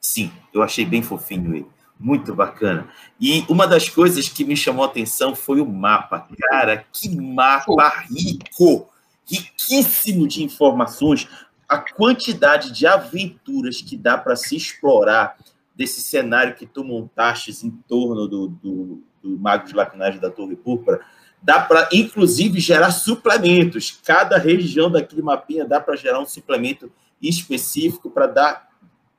[0.06, 1.66] Sim, eu achei bem fofinho ele.
[1.98, 2.88] Muito bacana.
[3.20, 6.28] E uma das coisas que me chamou a atenção foi o mapa.
[6.48, 8.88] Cara, que mapa rico!
[9.28, 11.26] Riquíssimo de informações.
[11.68, 15.36] A quantidade de aventuras que dá para se explorar
[15.74, 21.00] desse cenário que tu montaste em torno do, do, do Magos Lacunares da Torre Púrpura
[21.42, 23.98] dá para, inclusive, gerar suplementos.
[24.04, 28.66] Cada região daquele mapinha dá para gerar um suplemento específico para dar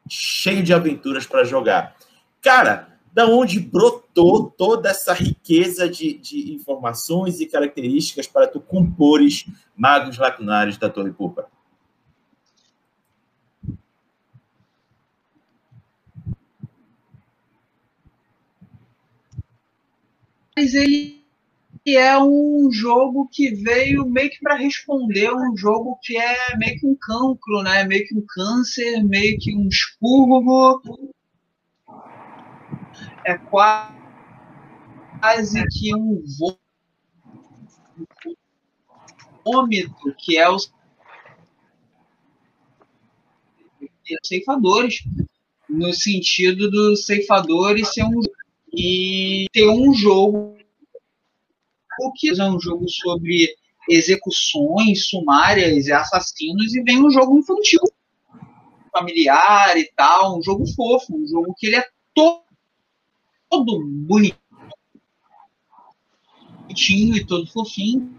[0.10, 1.96] cheio de aventuras para jogar.
[2.42, 9.46] Cara, da onde brotou toda essa riqueza de, de informações e características para tu compores
[9.76, 11.48] Magos Lacunares da Torre Púrpura?
[20.56, 21.27] Mas ele
[21.96, 26.88] é um jogo que veio meio que para responder um jogo que é meio que
[26.88, 27.86] um cancro, né?
[27.86, 30.82] Meio que um câncer, meio que um expurgo.
[33.26, 33.88] É quase
[35.72, 36.24] que um
[39.46, 40.74] vômito, que é os
[44.24, 45.04] ceifadores,
[45.70, 48.22] no sentido dos ceifadores ser um
[48.74, 50.57] e ter um jogo
[52.16, 53.56] que é um jogo sobre
[53.90, 57.82] execuções sumárias e assassinos e vem um jogo infantil,
[58.92, 62.44] familiar e tal, um jogo fofo, um jogo que ele é todo,
[63.50, 64.36] todo bonitinho
[67.16, 68.18] e todo fofinho.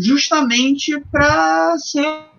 [0.00, 2.37] Justamente para ser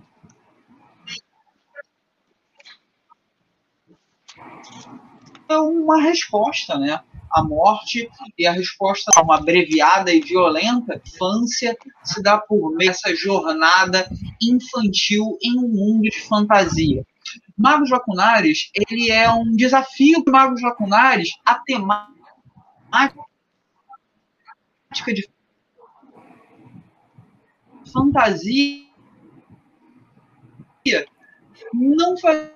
[5.49, 7.01] é uma resposta, né?
[7.31, 12.89] A morte e a resposta a uma abreviada e violenta infância se dá por meio
[12.89, 14.09] dessa jornada
[14.41, 17.05] infantil em um mundo de fantasia.
[17.57, 23.15] Magos Lacunares, ele é um desafio para Magos Lacunares a temática
[25.13, 25.29] de
[27.91, 28.89] fantasia
[31.73, 32.49] não faz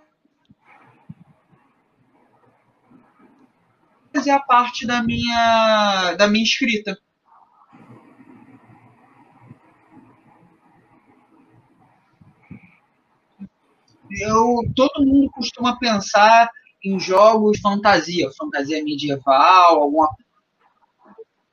[4.14, 6.98] fazia parte da minha, da minha escrita.
[14.12, 16.50] Eu, todo mundo costuma pensar
[16.86, 20.10] em jogos fantasia, fantasia medieval, alguma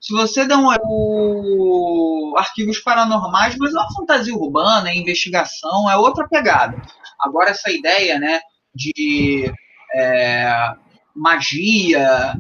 [0.00, 5.96] se você dá um o, arquivos paranormais, mas é uma fantasia urbana, é investigação, é
[5.96, 6.80] outra pegada.
[7.20, 8.40] Agora essa ideia, né,
[8.74, 9.52] de
[9.94, 10.72] é,
[11.14, 12.34] magia,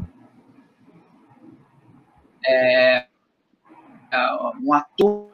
[2.46, 3.06] é,
[4.62, 5.30] um ator,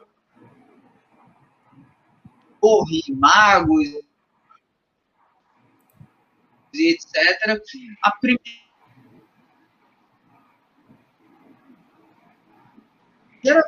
[2.89, 3.87] e magos,
[6.73, 7.61] e etc.
[8.03, 8.41] A primeira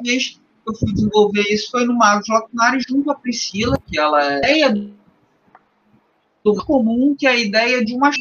[0.01, 4.21] vez que eu fui desenvolver isso foi no Magos Lacunares junto à Priscila, que ela
[4.21, 4.93] é ideia
[6.43, 8.11] do comum, que é a ideia de uma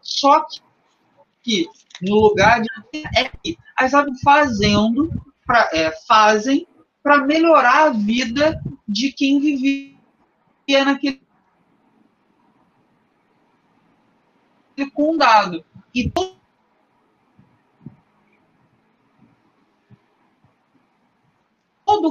[0.00, 0.46] só
[1.42, 1.68] que
[2.02, 2.68] no lugar de
[3.16, 5.10] é que as aves fazendo
[5.44, 6.66] pra, é, fazem
[7.02, 9.96] para melhorar a vida de quem vivia
[10.84, 11.20] naquele
[14.92, 15.64] condado.
[15.94, 16.36] E todo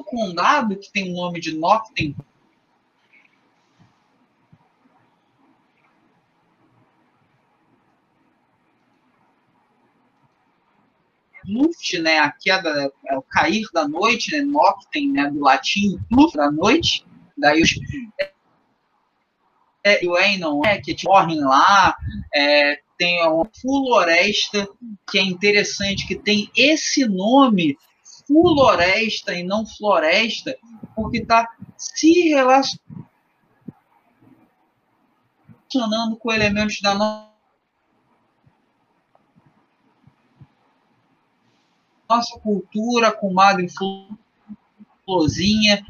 [0.04, 2.16] condado que tem o nome de Noctem
[11.48, 15.98] Luft, né, a queda, é o cair da noite, né, noctem, né, do latim,
[16.36, 17.06] da noite,
[17.38, 17.72] daí os
[19.86, 21.96] é, o Enon, é, que morrem lá,
[22.34, 24.68] é, tem uma floresta
[25.10, 27.78] que é interessante, que tem esse nome,
[28.26, 30.58] floresta e não floresta,
[30.96, 31.48] porque está
[31.78, 32.80] se relacionando
[36.18, 37.35] com elementos da nossa
[42.10, 43.68] nossa cultura com Madre
[45.06, 45.86] Florzinha.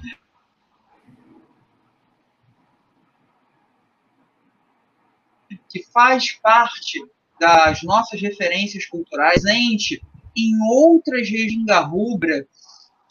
[5.70, 7.04] Que faz parte
[7.40, 10.02] das nossas referências culturais, gente,
[10.36, 12.48] em outras regiões da rubra,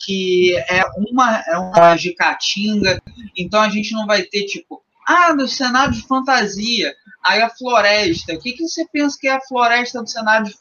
[0.05, 3.01] que é uma, é uma de caatinga,
[3.37, 8.35] então a gente não vai ter, tipo, ah, no cenário de fantasia, aí a floresta.
[8.35, 10.57] O que, que você pensa que é a floresta do cenário de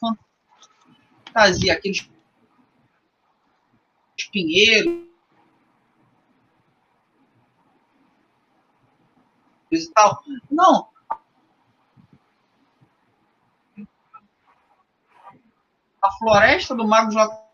[1.26, 1.72] fantasia?
[1.72, 2.06] Aqueles
[4.26, 5.06] Pinheiro
[9.70, 10.22] e tal.
[10.50, 10.88] Não.
[16.02, 17.44] A floresta do Mago Jacunares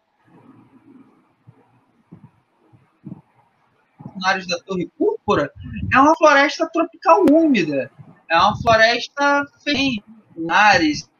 [4.48, 5.52] da Torre Púrpura
[5.92, 7.90] é uma floresta tropical úmida.
[8.28, 10.02] É uma floresta sem
[10.36, 11.10] mares,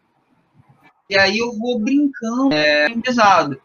[1.09, 3.60] E aí eu vou brincando, é, pesado.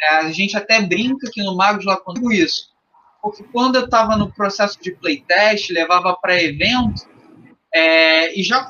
[0.00, 2.74] É, a gente até brinca aqui no Magos lá com isso.
[3.20, 7.02] Porque quando eu estava no processo de playtest, levava para evento,
[7.74, 8.64] é, e já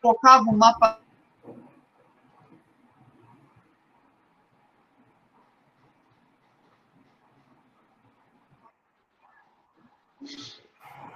[0.00, 1.00] colocava o um mapa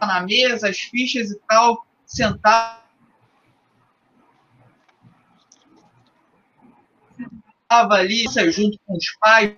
[0.00, 1.84] na mesa, as fichas e tal,
[7.70, 9.54] sentava ali junto com os pais,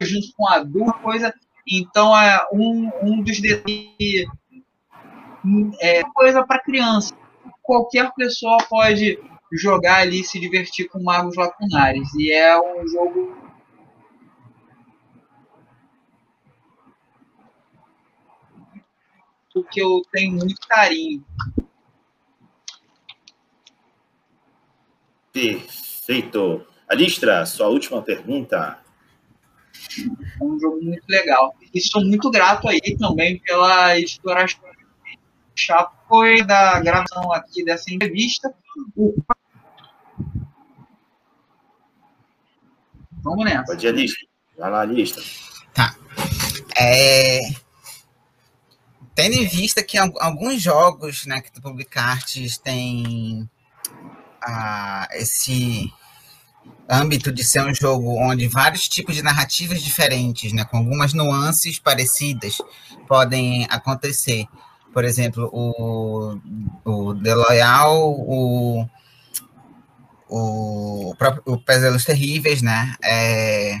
[0.00, 1.34] junto com a adulto, coisa.
[1.70, 4.26] Então é um, um dos detalhes
[5.80, 7.14] é coisa para criança.
[7.62, 9.18] Qualquer pessoa pode
[9.52, 12.08] jogar ali se divertir com magos lacunares.
[12.14, 13.36] E é um jogo
[19.70, 21.24] que eu tenho muito carinho.
[25.38, 26.66] Perfeito.
[26.88, 28.78] Alistra, sua última pergunta.
[30.40, 31.54] É um jogo muito legal.
[31.72, 34.46] E sou muito grato aí também pela editora
[36.08, 38.52] foi da gravação aqui dessa entrevista.
[43.22, 43.64] Vamos nessa.
[43.64, 44.26] Pode ir, Alistra.
[44.56, 45.22] Vai lá, Alistra.
[45.74, 45.94] Tá.
[46.80, 47.40] É,
[49.18, 53.50] Tendo em vista que alguns jogos né, que tu publicaste têm
[54.42, 55.92] ah, esse
[56.88, 61.78] âmbito de ser um jogo onde vários tipos de narrativas diferentes, né, com algumas nuances
[61.78, 62.58] parecidas,
[63.06, 64.46] podem acontecer.
[64.92, 66.38] Por exemplo, o,
[66.84, 68.88] o The Loyal, o,
[70.28, 72.94] o, o Pesadelos Terríveis, né?
[73.04, 73.80] É,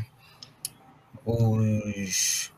[1.24, 2.52] os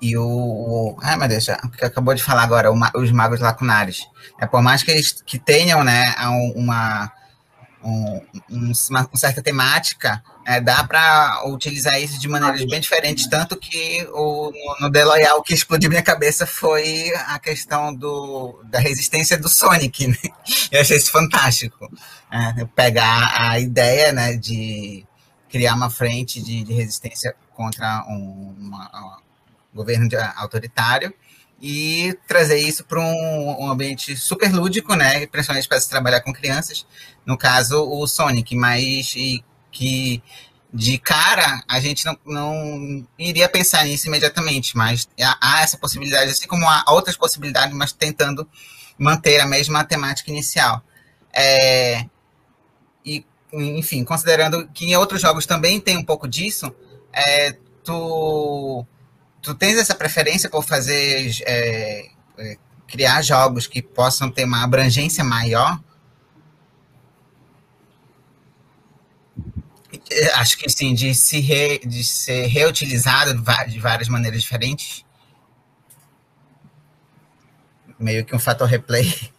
[0.00, 1.46] e o, o ai meu Deus,
[1.76, 4.06] que acabou de falar agora, o, os magos lacunares.
[4.40, 6.14] É, por mais que eles que tenham né,
[6.54, 7.10] uma,
[7.82, 13.56] um, uma, uma certa temática, é, dá para utilizar isso de maneiras bem diferentes, tanto
[13.56, 18.60] que o, no, no The Loyal, o que explodiu minha cabeça foi a questão do,
[18.64, 20.08] da resistência do Sonic.
[20.08, 20.16] Né?
[20.70, 21.90] Eu achei isso fantástico.
[22.30, 25.06] É, pegar a ideia né, de
[25.48, 29.18] criar uma frente de, de resistência contra um, uma,
[29.76, 31.14] governo autoritário,
[31.60, 35.26] e trazer isso para um, um, ambiente super lúdico, né?
[35.26, 36.86] Principalmente para se trabalhar com crianças.
[37.24, 39.14] No caso, o Sonic, mas
[39.72, 40.22] que
[40.72, 46.30] de cara a gente não, não iria pensar nisso imediatamente, mas há, há essa possibilidade,
[46.30, 48.46] assim como há outras possibilidades, mas tentando
[48.98, 50.82] manter a mesma temática inicial.
[51.32, 52.04] É,
[53.04, 56.74] e, enfim, considerando que em outros jogos também tem um pouco disso,
[57.12, 58.86] é, tu
[59.46, 62.58] tu tens essa preferência por fazer é, é,
[62.88, 65.80] criar jogos que possam ter uma abrangência maior?
[70.10, 73.34] É, acho que sim, de, se re, de ser reutilizado
[73.68, 75.04] de várias maneiras diferentes.
[78.00, 79.30] Meio que um fator replay.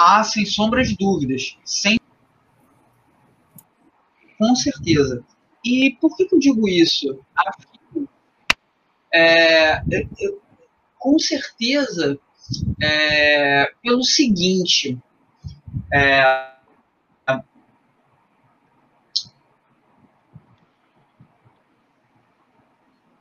[0.00, 1.58] Ah, sem sombras de dúvidas.
[1.64, 1.98] Sem...
[4.38, 5.24] Com certeza.
[5.64, 7.20] E por que, que eu digo isso?
[7.34, 7.69] Acho
[9.12, 9.82] é,
[10.98, 12.18] com certeza,
[12.82, 14.98] é, pelo seguinte,
[15.92, 16.50] é,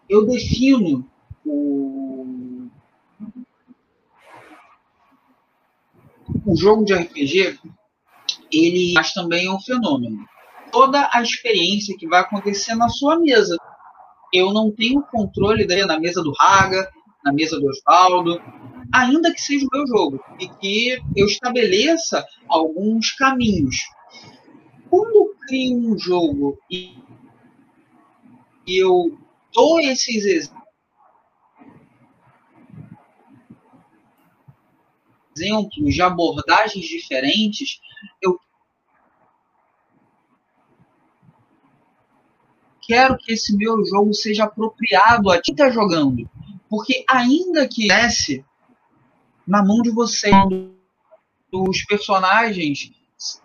[0.09, 1.07] eu defino
[1.45, 2.67] o,
[6.45, 7.59] o jogo de RPG,
[8.51, 10.25] ele mas também é um fenômeno.
[10.71, 13.55] Toda a experiência que vai acontecer na sua mesa
[14.33, 16.89] eu não tenho controle daí na mesa do Raga,
[17.23, 18.41] na mesa do Osvaldo,
[18.93, 23.75] ainda que seja o meu jogo, e que eu estabeleça alguns caminhos.
[24.89, 26.97] Quando eu crio um jogo e
[28.67, 29.17] eu
[29.53, 30.51] dou esses
[35.35, 37.79] exemplos de abordagens diferentes,
[38.21, 38.39] eu
[42.89, 46.27] quero que esse meu jogo seja apropriado a quem está jogando.
[46.67, 48.43] Porque ainda que desce
[49.45, 50.31] na mão de você,
[51.51, 52.91] os personagens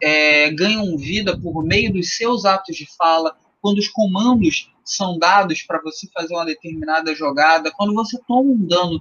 [0.02, 5.62] é, ganham vida por meio dos seus atos de fala, quando os comandos são dados
[5.62, 8.98] para você fazer uma determinada jogada, quando você toma um dano.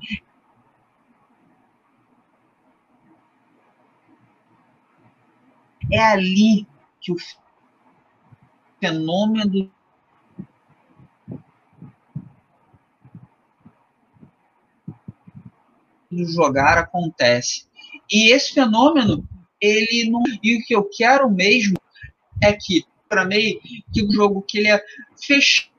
[5.90, 6.68] É ali
[7.00, 7.18] que o
[8.82, 9.72] fenômeno
[16.16, 17.66] do jogar acontece.
[18.12, 19.28] E esse fenômeno,
[19.60, 20.22] ele não.
[20.42, 21.78] E o que eu quero mesmo
[22.42, 23.60] é que, para mim,
[23.92, 24.84] que o jogo que ele é
[25.22, 25.72] fechado,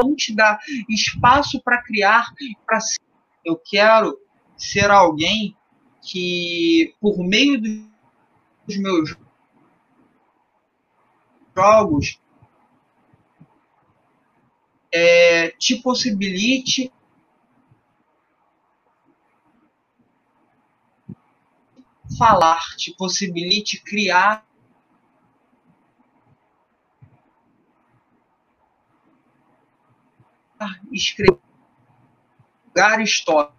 [0.00, 0.58] não te dá
[0.88, 2.26] espaço para criar,
[2.66, 2.78] para
[3.44, 4.18] Eu quero
[4.56, 5.56] ser alguém
[6.02, 9.16] que, por meio dos meus
[11.56, 12.18] jogos,
[14.92, 16.92] é, te possibilite
[22.18, 24.44] falar, te possibilite criar
[30.92, 31.38] escrever
[33.02, 33.50] história.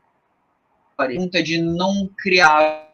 [0.98, 2.86] Pergunta de não criar.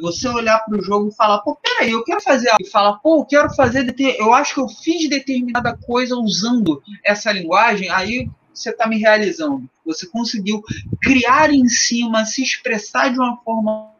[0.00, 2.62] Você olhar para o jogo e falar, pô, peraí, eu quero fazer algo.
[2.62, 3.94] E falar, pô, eu quero fazer.
[4.18, 7.90] Eu acho que eu fiz determinada coisa usando essa linguagem.
[7.90, 9.68] Aí você está me realizando.
[9.84, 10.62] Você conseguiu
[11.02, 13.91] criar em cima, se expressar de uma forma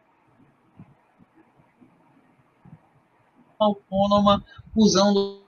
[3.62, 4.44] autônoma
[4.74, 5.42] usando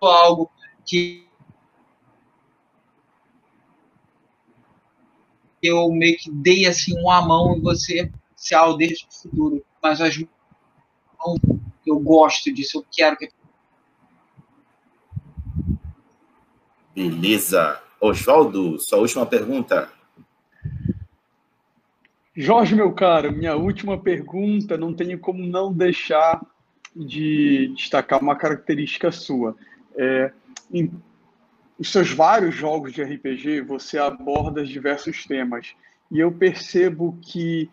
[0.00, 0.50] algo
[0.84, 1.26] que
[5.62, 9.64] eu meio que dei assim uma mão e você se aldeia para o futuro.
[9.82, 11.38] Mas as mãos,
[11.86, 13.30] eu gosto disso, eu quero que.
[16.94, 17.82] Beleza.
[18.00, 19.90] Oswaldo, sua última pergunta.
[22.34, 26.44] Jorge, meu caro, minha última pergunta, não tenho como não deixar
[27.04, 29.56] de destacar uma característica sua.
[29.96, 30.32] É,
[30.72, 30.90] em
[31.82, 35.74] seus vários jogos de RPG, você aborda diversos temas.
[36.10, 37.68] E eu percebo que,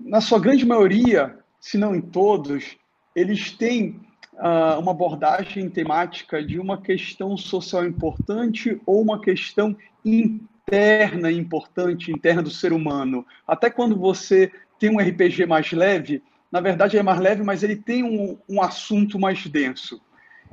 [0.00, 2.76] na sua grande maioria, se não em todos,
[3.14, 4.00] eles têm
[4.34, 12.42] uh, uma abordagem temática de uma questão social importante ou uma questão interna importante, interna
[12.42, 13.24] do ser humano.
[13.46, 16.22] Até quando você tem um RPG mais leve,
[16.54, 20.00] na verdade, é mais leve, mas ele tem um, um assunto mais denso.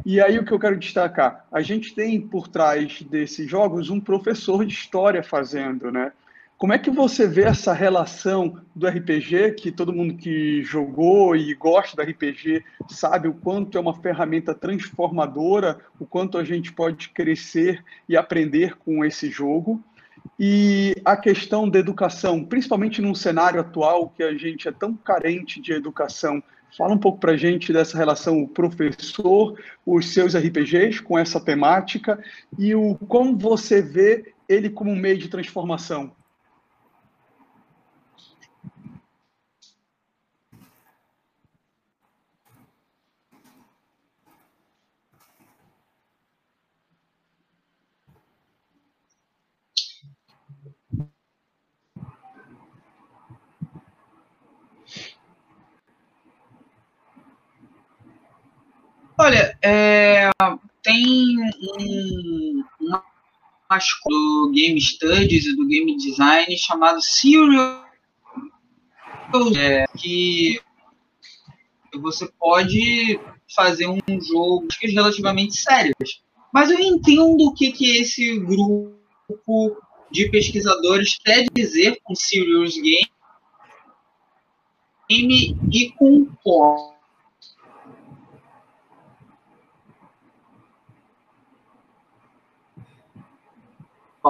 [0.03, 3.99] E aí o que eu quero destacar, a gente tem por trás desses jogos um
[3.99, 6.11] professor de história fazendo, né?
[6.57, 11.53] Como é que você vê essa relação do RPG, que todo mundo que jogou e
[11.53, 17.09] gosta do RPG sabe o quanto é uma ferramenta transformadora, o quanto a gente pode
[17.09, 19.83] crescer e aprender com esse jogo?
[20.39, 25.61] E a questão da educação, principalmente num cenário atual que a gente é tão carente
[25.61, 26.41] de educação.
[26.77, 32.17] Fala um pouco para a gente dessa relação professor, os seus RPGs com essa temática
[32.57, 36.11] e o como você vê ele como um meio de transformação.
[59.23, 60.31] Olha, é,
[60.81, 61.37] tem
[61.79, 62.63] um,
[63.69, 67.85] do Game Studies e do Game Design chamado Serial,
[69.55, 70.59] é, que
[72.01, 73.19] você pode
[73.55, 75.93] fazer um jogo relativamente sério.
[76.51, 79.77] Mas eu entendo o que, que esse grupo
[80.09, 83.07] de pesquisadores quer dizer com Serious Game
[85.71, 87.00] e concordo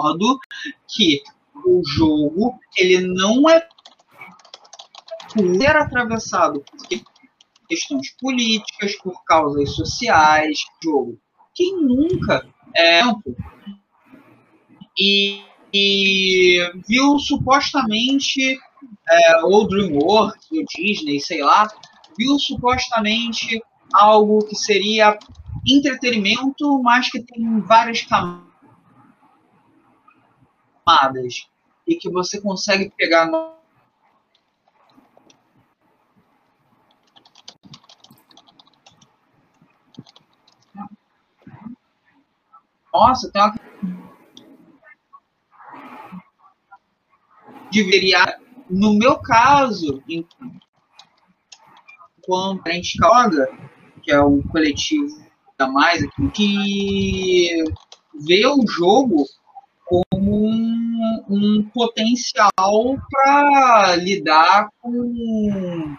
[0.02, 0.40] concordo
[0.88, 1.22] que
[1.65, 3.68] o jogo ele não é
[5.30, 7.02] ser atravessado por
[7.68, 11.18] questões políticas, por causas sociais, jogo.
[11.53, 12.45] Quem nunca
[12.76, 13.02] é
[14.98, 15.41] e,
[15.73, 18.60] e viu supostamente
[19.10, 21.69] é, ou DreamWorks, ou Disney, sei lá,
[22.18, 23.61] viu supostamente
[23.94, 25.18] algo que seria
[25.68, 28.51] entretenimento, mas que tem várias camadas
[30.85, 31.47] camadas
[31.87, 33.51] e que você consegue pegar no...
[42.93, 43.55] Nossa, tem uma
[47.71, 48.37] deveria
[48.69, 50.03] no meu caso
[52.19, 53.47] enquanto a gente joga
[54.03, 55.23] que é o coletivo
[55.57, 57.63] da mais aqui que
[58.25, 59.25] vê o jogo
[61.31, 62.51] um, potencial
[63.09, 65.95] para lidar com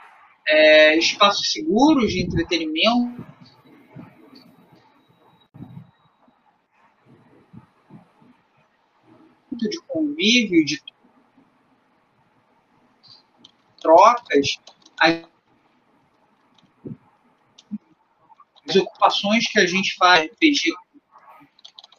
[0.47, 3.33] é, espaços seguros de entretenimento.
[9.55, 10.83] de convívio, de
[13.81, 14.59] trocas,
[14.99, 15.25] as
[18.77, 20.29] ocupações que a gente faz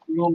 [0.10, 0.34] no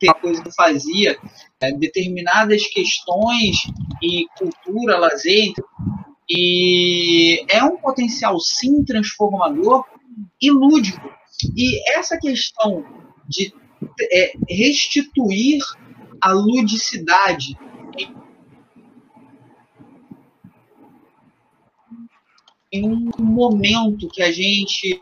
[0.00, 1.16] tem coisa que fazia
[1.60, 3.56] é, determinadas questões
[4.02, 5.52] e cultura, lazer,
[6.28, 9.84] e é um potencial sim transformador
[10.40, 11.08] e lúdico.
[11.56, 12.84] E essa questão
[13.28, 13.52] de
[14.10, 15.60] é, restituir
[16.20, 17.56] a ludicidade
[22.72, 25.00] em um momento que a gente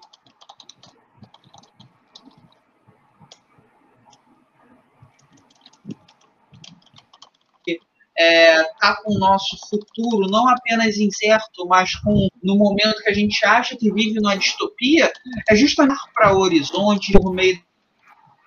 [8.19, 13.15] é, tá com o nosso futuro não apenas incerto, mas com no momento que a
[13.15, 15.13] gente acha que vive numa distopia,
[15.49, 17.63] é justamente para horizonte, no meio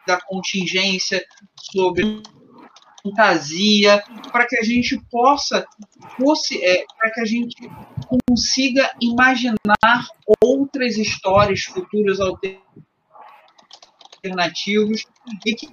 [0.05, 1.23] da contingência,
[1.71, 2.21] sobre
[3.01, 5.65] fantasia, para que a gente possa,
[6.61, 7.55] é, para que a gente
[8.27, 9.57] consiga imaginar
[10.43, 12.19] outras histórias futuras
[14.21, 15.05] alternativos
[15.45, 15.67] e que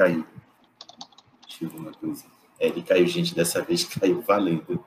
[0.00, 0.26] caiu.
[1.46, 2.24] Deixa eu ver uma coisa.
[2.58, 4.84] É, ele caiu, gente, dessa vez caiu valendo.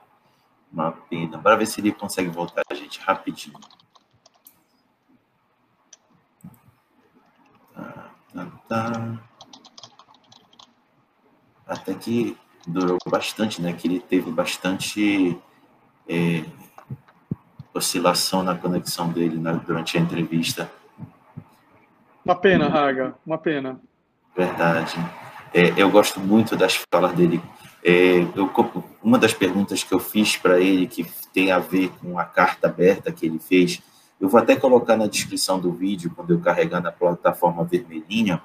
[0.72, 1.38] Uma pena.
[1.38, 3.58] Bora ver se ele consegue voltar, gente, rapidinho.
[7.72, 9.18] Tá, tá, tá.
[11.66, 12.36] Até que
[12.66, 13.72] durou bastante, né?
[13.72, 15.38] Que ele teve bastante
[16.08, 16.44] é,
[17.72, 20.70] oscilação na conexão dele né, durante a entrevista.
[22.24, 23.80] Uma pena, Raga, uma pena.
[24.36, 24.96] Verdade.
[25.52, 27.40] É, eu gosto muito das falas dele.
[27.84, 28.50] É, eu,
[29.02, 32.66] uma das perguntas que eu fiz para ele, que tem a ver com a carta
[32.66, 33.82] aberta que ele fez,
[34.18, 38.40] eu vou até colocar na descrição do vídeo, quando eu carregar na plataforma vermelhinha,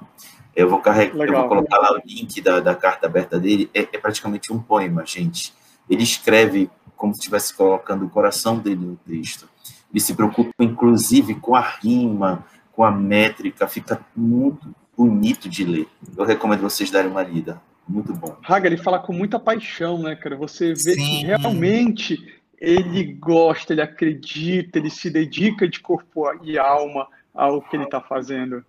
[0.53, 3.69] eu vou, carregar, eu vou colocar lá o link da, da carta aberta dele.
[3.73, 5.53] É, é praticamente um poema, gente.
[5.89, 9.47] Ele escreve como se estivesse colocando o coração dele no texto.
[9.89, 15.87] Ele se preocupa, inclusive, com a rima, com a métrica, fica muito bonito de ler.
[16.17, 17.61] Eu recomendo vocês darem uma lida.
[17.89, 18.37] Muito bom.
[18.43, 20.37] Haga, ele fala com muita paixão, né, cara?
[20.37, 20.95] Você vê Sim.
[20.95, 27.75] que realmente ele gosta, ele acredita, ele se dedica de corpo e alma ao que
[27.75, 28.63] ele está fazendo.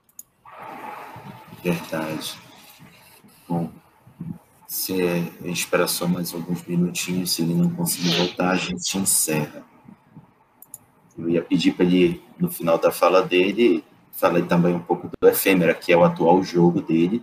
[1.63, 2.35] Verdade.
[3.47, 3.71] Bom,
[4.67, 9.63] se é, espera só mais alguns minutinhos, se ele não conseguir voltar, a gente encerra.
[11.19, 15.29] Eu ia pedir para ele, no final da fala dele, falei também um pouco do
[15.29, 17.23] Efêmera, que é o atual jogo dele,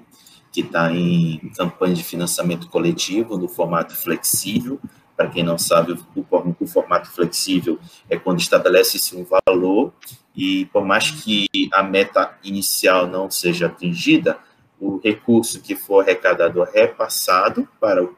[0.58, 4.80] que está em campanha de financiamento coletivo, no formato flexível.
[5.16, 7.80] Para quem não sabe, o, formato flexível
[8.10, 9.94] é quando estabelece-se um valor
[10.36, 14.40] e, por mais que a meta inicial não seja atingida,
[14.80, 18.16] o recurso que for arrecadado é repassado para o,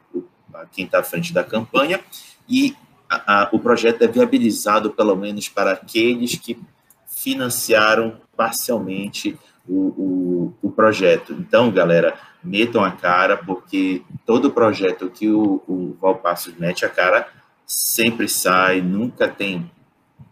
[0.72, 2.00] quem está à frente da campanha
[2.48, 2.74] e
[3.06, 6.58] a, a, o projeto é viabilizado, pelo menos, para aqueles que
[7.06, 9.38] financiaram parcialmente
[9.68, 11.32] o, o, o, projeto.
[11.32, 17.28] Então, galera, metam a cara, porque todo projeto que o, o Valpassos mete a cara
[17.66, 19.70] sempre sai, nunca tem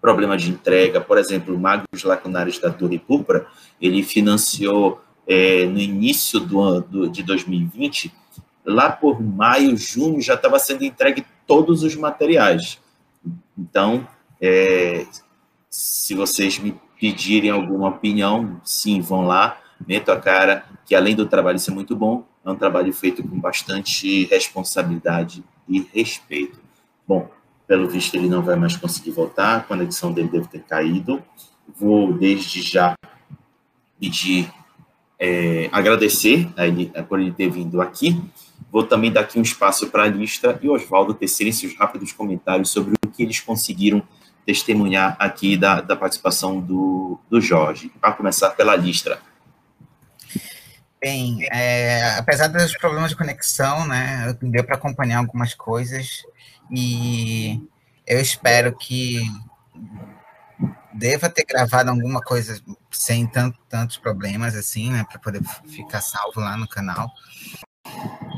[0.01, 1.01] problema de entrega.
[1.01, 3.47] Por exemplo, o Magos Lacunares da Torre Púrpura,
[3.80, 8.12] ele financiou é, no início do ano de 2020,
[8.64, 12.78] lá por maio, junho, já estava sendo entregue todos os materiais.
[13.56, 14.06] Então,
[14.40, 15.06] é,
[15.70, 21.26] se vocês me pedirem alguma opinião, sim, vão lá, meto a cara, que além do
[21.26, 26.59] trabalho ser muito bom, é um trabalho feito com bastante responsabilidade e respeito.
[27.06, 27.30] Bom,
[27.66, 31.22] pelo visto ele não vai mais conseguir voltar, a conexão dele deve ter caído.
[31.78, 32.94] Vou desde já
[34.00, 34.50] pedir,
[35.18, 38.18] é, agradecer a ele, por ele ter vindo aqui.
[38.72, 42.70] Vou também dar aqui um espaço para a lista e Oswaldo tecerem seus rápidos comentários
[42.70, 44.02] sobre o que eles conseguiram
[44.46, 47.92] testemunhar aqui da, da participação do, do Jorge.
[48.00, 49.20] Para começar pela lista.
[51.01, 56.25] Bem, é, apesar dos problemas de conexão, né, deu para acompanhar algumas coisas
[56.70, 57.62] e
[58.05, 59.23] eu espero que
[60.93, 62.61] deva ter gravado alguma coisa
[62.91, 67.09] sem tanto, tantos problemas assim, né, para poder ficar salvo lá no canal.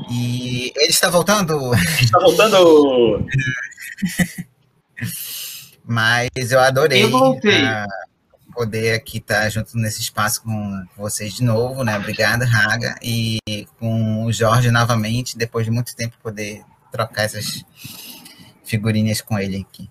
[0.09, 1.73] E ele está voltando.
[1.73, 3.25] Está voltando.
[5.83, 7.03] Mas eu adorei.
[7.03, 7.63] Eu voltei.
[7.63, 7.87] A,
[8.51, 11.97] poder aqui estar junto nesse espaço com vocês de novo, né?
[11.97, 13.39] Obrigada, Raga, e
[13.79, 17.63] com o Jorge novamente, depois de muito tempo poder trocar essas
[18.63, 19.89] figurinhas com ele aqui.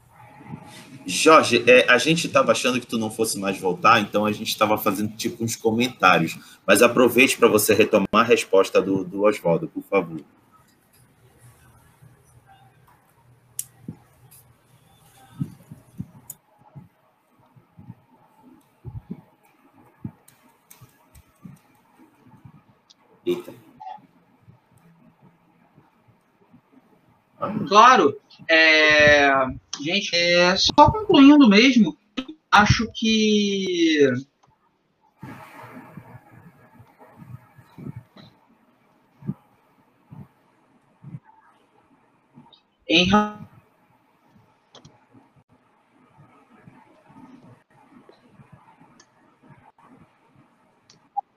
[1.07, 4.49] Jorge, é, a gente estava achando que tu não fosse mais voltar, então a gente
[4.49, 6.39] estava fazendo tipo uns comentários.
[6.67, 10.21] Mas aproveite para você retomar a resposta do, do Oswaldo, por favor.
[23.31, 23.55] Eita.
[27.69, 29.31] Claro, é,
[29.81, 31.97] gente, é, só concluindo mesmo,
[32.51, 34.11] acho que
[42.89, 43.09] em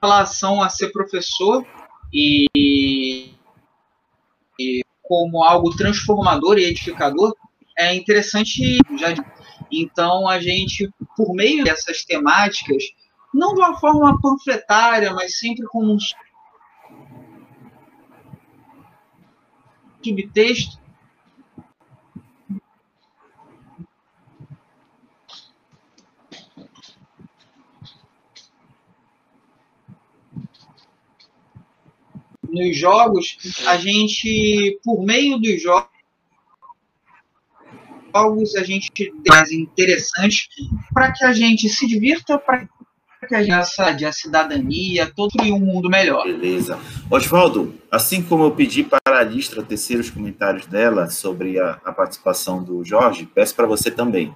[0.02, 1.64] relação a ser professor
[2.14, 3.34] e,
[4.58, 7.34] e como algo transformador e edificador,
[7.76, 9.12] é interessante já
[9.70, 12.84] então a gente por meio dessas temáticas
[13.32, 15.98] não de uma forma panfletária mas sempre com um
[20.00, 20.83] subtexto
[32.54, 33.36] nos jogos,
[33.66, 35.88] a gente, por meio dos jogos,
[38.56, 38.90] a gente
[39.28, 40.48] mais interessante
[40.92, 42.68] para que a gente se divirta, para
[43.26, 46.24] que a gente a cidadania, todo um mundo melhor.
[46.24, 46.78] Beleza.
[47.10, 51.92] Oswaldo, assim como eu pedi para a Listra tecer os comentários dela sobre a, a
[51.92, 54.32] participação do Jorge, peço para você também.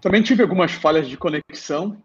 [0.00, 1.96] Também tive algumas falhas de conexão,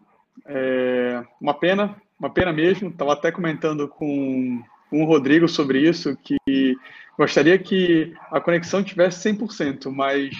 [0.52, 2.88] é uma pena, uma pena mesmo.
[2.88, 6.76] Estava até comentando com, o Rodrigo sobre isso, que
[7.16, 10.34] gostaria que a conexão tivesse 100%, mas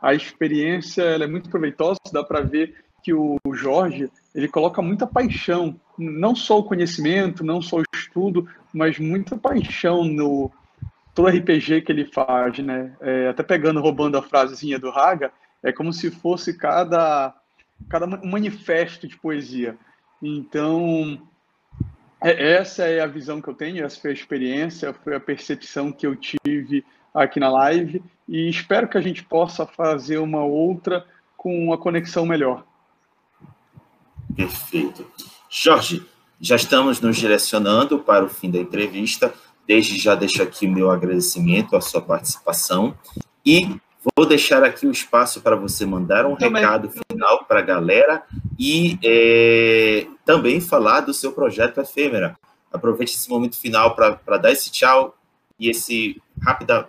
[0.00, 5.80] a experiência é muito proveitosa, dá para ver que o Jorge ele coloca muita paixão,
[5.98, 10.50] não só o conhecimento, não só o estudo, mas muita paixão no
[11.14, 12.92] todo RPG que ele faz, né?
[13.00, 15.32] É, até pegando, roubando a frasezinha do Raga,
[15.62, 17.34] é como se fosse cada
[17.88, 19.76] cada manifesto de poesia.
[20.22, 21.20] Então,
[22.22, 25.92] é, essa é a visão que eu tenho, essa foi a experiência, foi a percepção
[25.92, 26.84] que eu tive
[27.14, 32.26] aqui na live e espero que a gente possa fazer uma outra com uma conexão
[32.26, 32.64] melhor.
[34.34, 35.06] Perfeito.
[35.48, 36.04] Jorge,
[36.40, 39.32] já estamos nos direcionando para o fim da entrevista.
[39.66, 42.96] Desde já deixo aqui o meu agradecimento à sua participação
[43.44, 43.80] e
[44.14, 46.62] Vou deixar aqui o espaço para você mandar um também.
[46.62, 48.22] recado final para a galera
[48.58, 52.38] e é, também falar do seu projeto Efêmera.
[52.72, 55.16] Aproveite esse momento final para dar esse tchau
[55.58, 56.88] e esse rápida,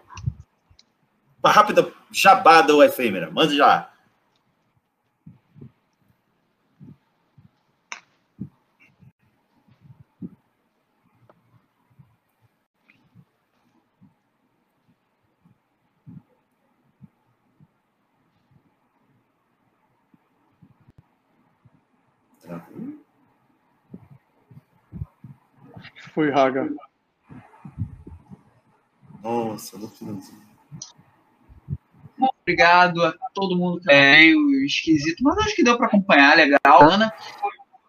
[1.44, 3.31] rápida jabá do Efêmera.
[3.31, 3.89] Mande já.
[26.18, 26.68] Foi Raga.
[29.22, 30.41] Nossa, no finalzinho.
[32.41, 36.89] Obrigado a todo mundo que é meio esquisito, mas acho que deu para acompanhar, legal,
[36.89, 37.14] Ana.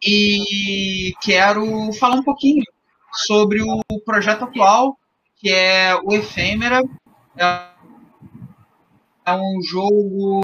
[0.05, 2.63] E quero falar um pouquinho
[3.11, 4.99] sobre o projeto atual,
[5.37, 6.83] que é o Efêmera.
[7.35, 10.43] É um jogo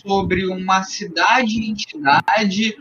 [0.00, 2.76] sobre uma cidade-entidade.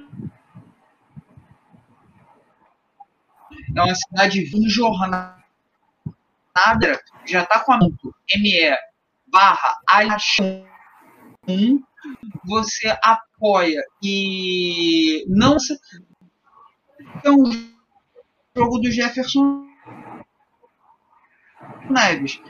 [3.75, 5.37] É uma cidade em jornada,
[7.25, 8.77] já está com a ME
[9.27, 9.77] barra
[11.47, 11.83] 1,
[12.43, 15.77] você apoia e não se...
[17.25, 17.71] um
[18.55, 19.65] jogo do Jefferson
[21.89, 22.41] Neves.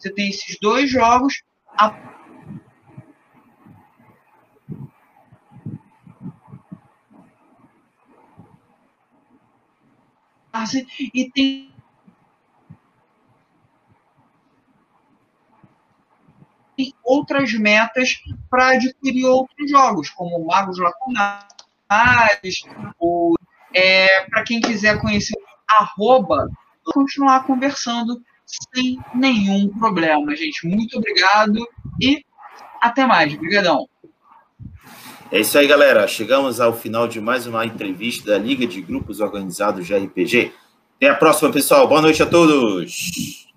[0.00, 1.42] Você tem esses dois jogos.
[1.76, 1.94] A...
[11.14, 11.70] E tem
[17.04, 18.14] outras metas
[18.48, 21.46] para adquirir outros jogos, como Magos Lacunares,
[23.74, 26.48] é, para quem quiser conhecer arroba,
[26.84, 28.22] continuar conversando
[28.74, 30.66] sem nenhum problema, gente.
[30.66, 31.66] Muito obrigado
[32.00, 32.24] e
[32.80, 33.34] até mais.
[33.34, 33.88] Obrigadão.
[35.32, 36.08] É isso aí, galera.
[36.08, 40.52] Chegamos ao final de mais uma entrevista da Liga de Grupos Organizados de RPG.
[40.96, 41.86] Até a próxima, pessoal.
[41.86, 43.49] Boa noite a todos.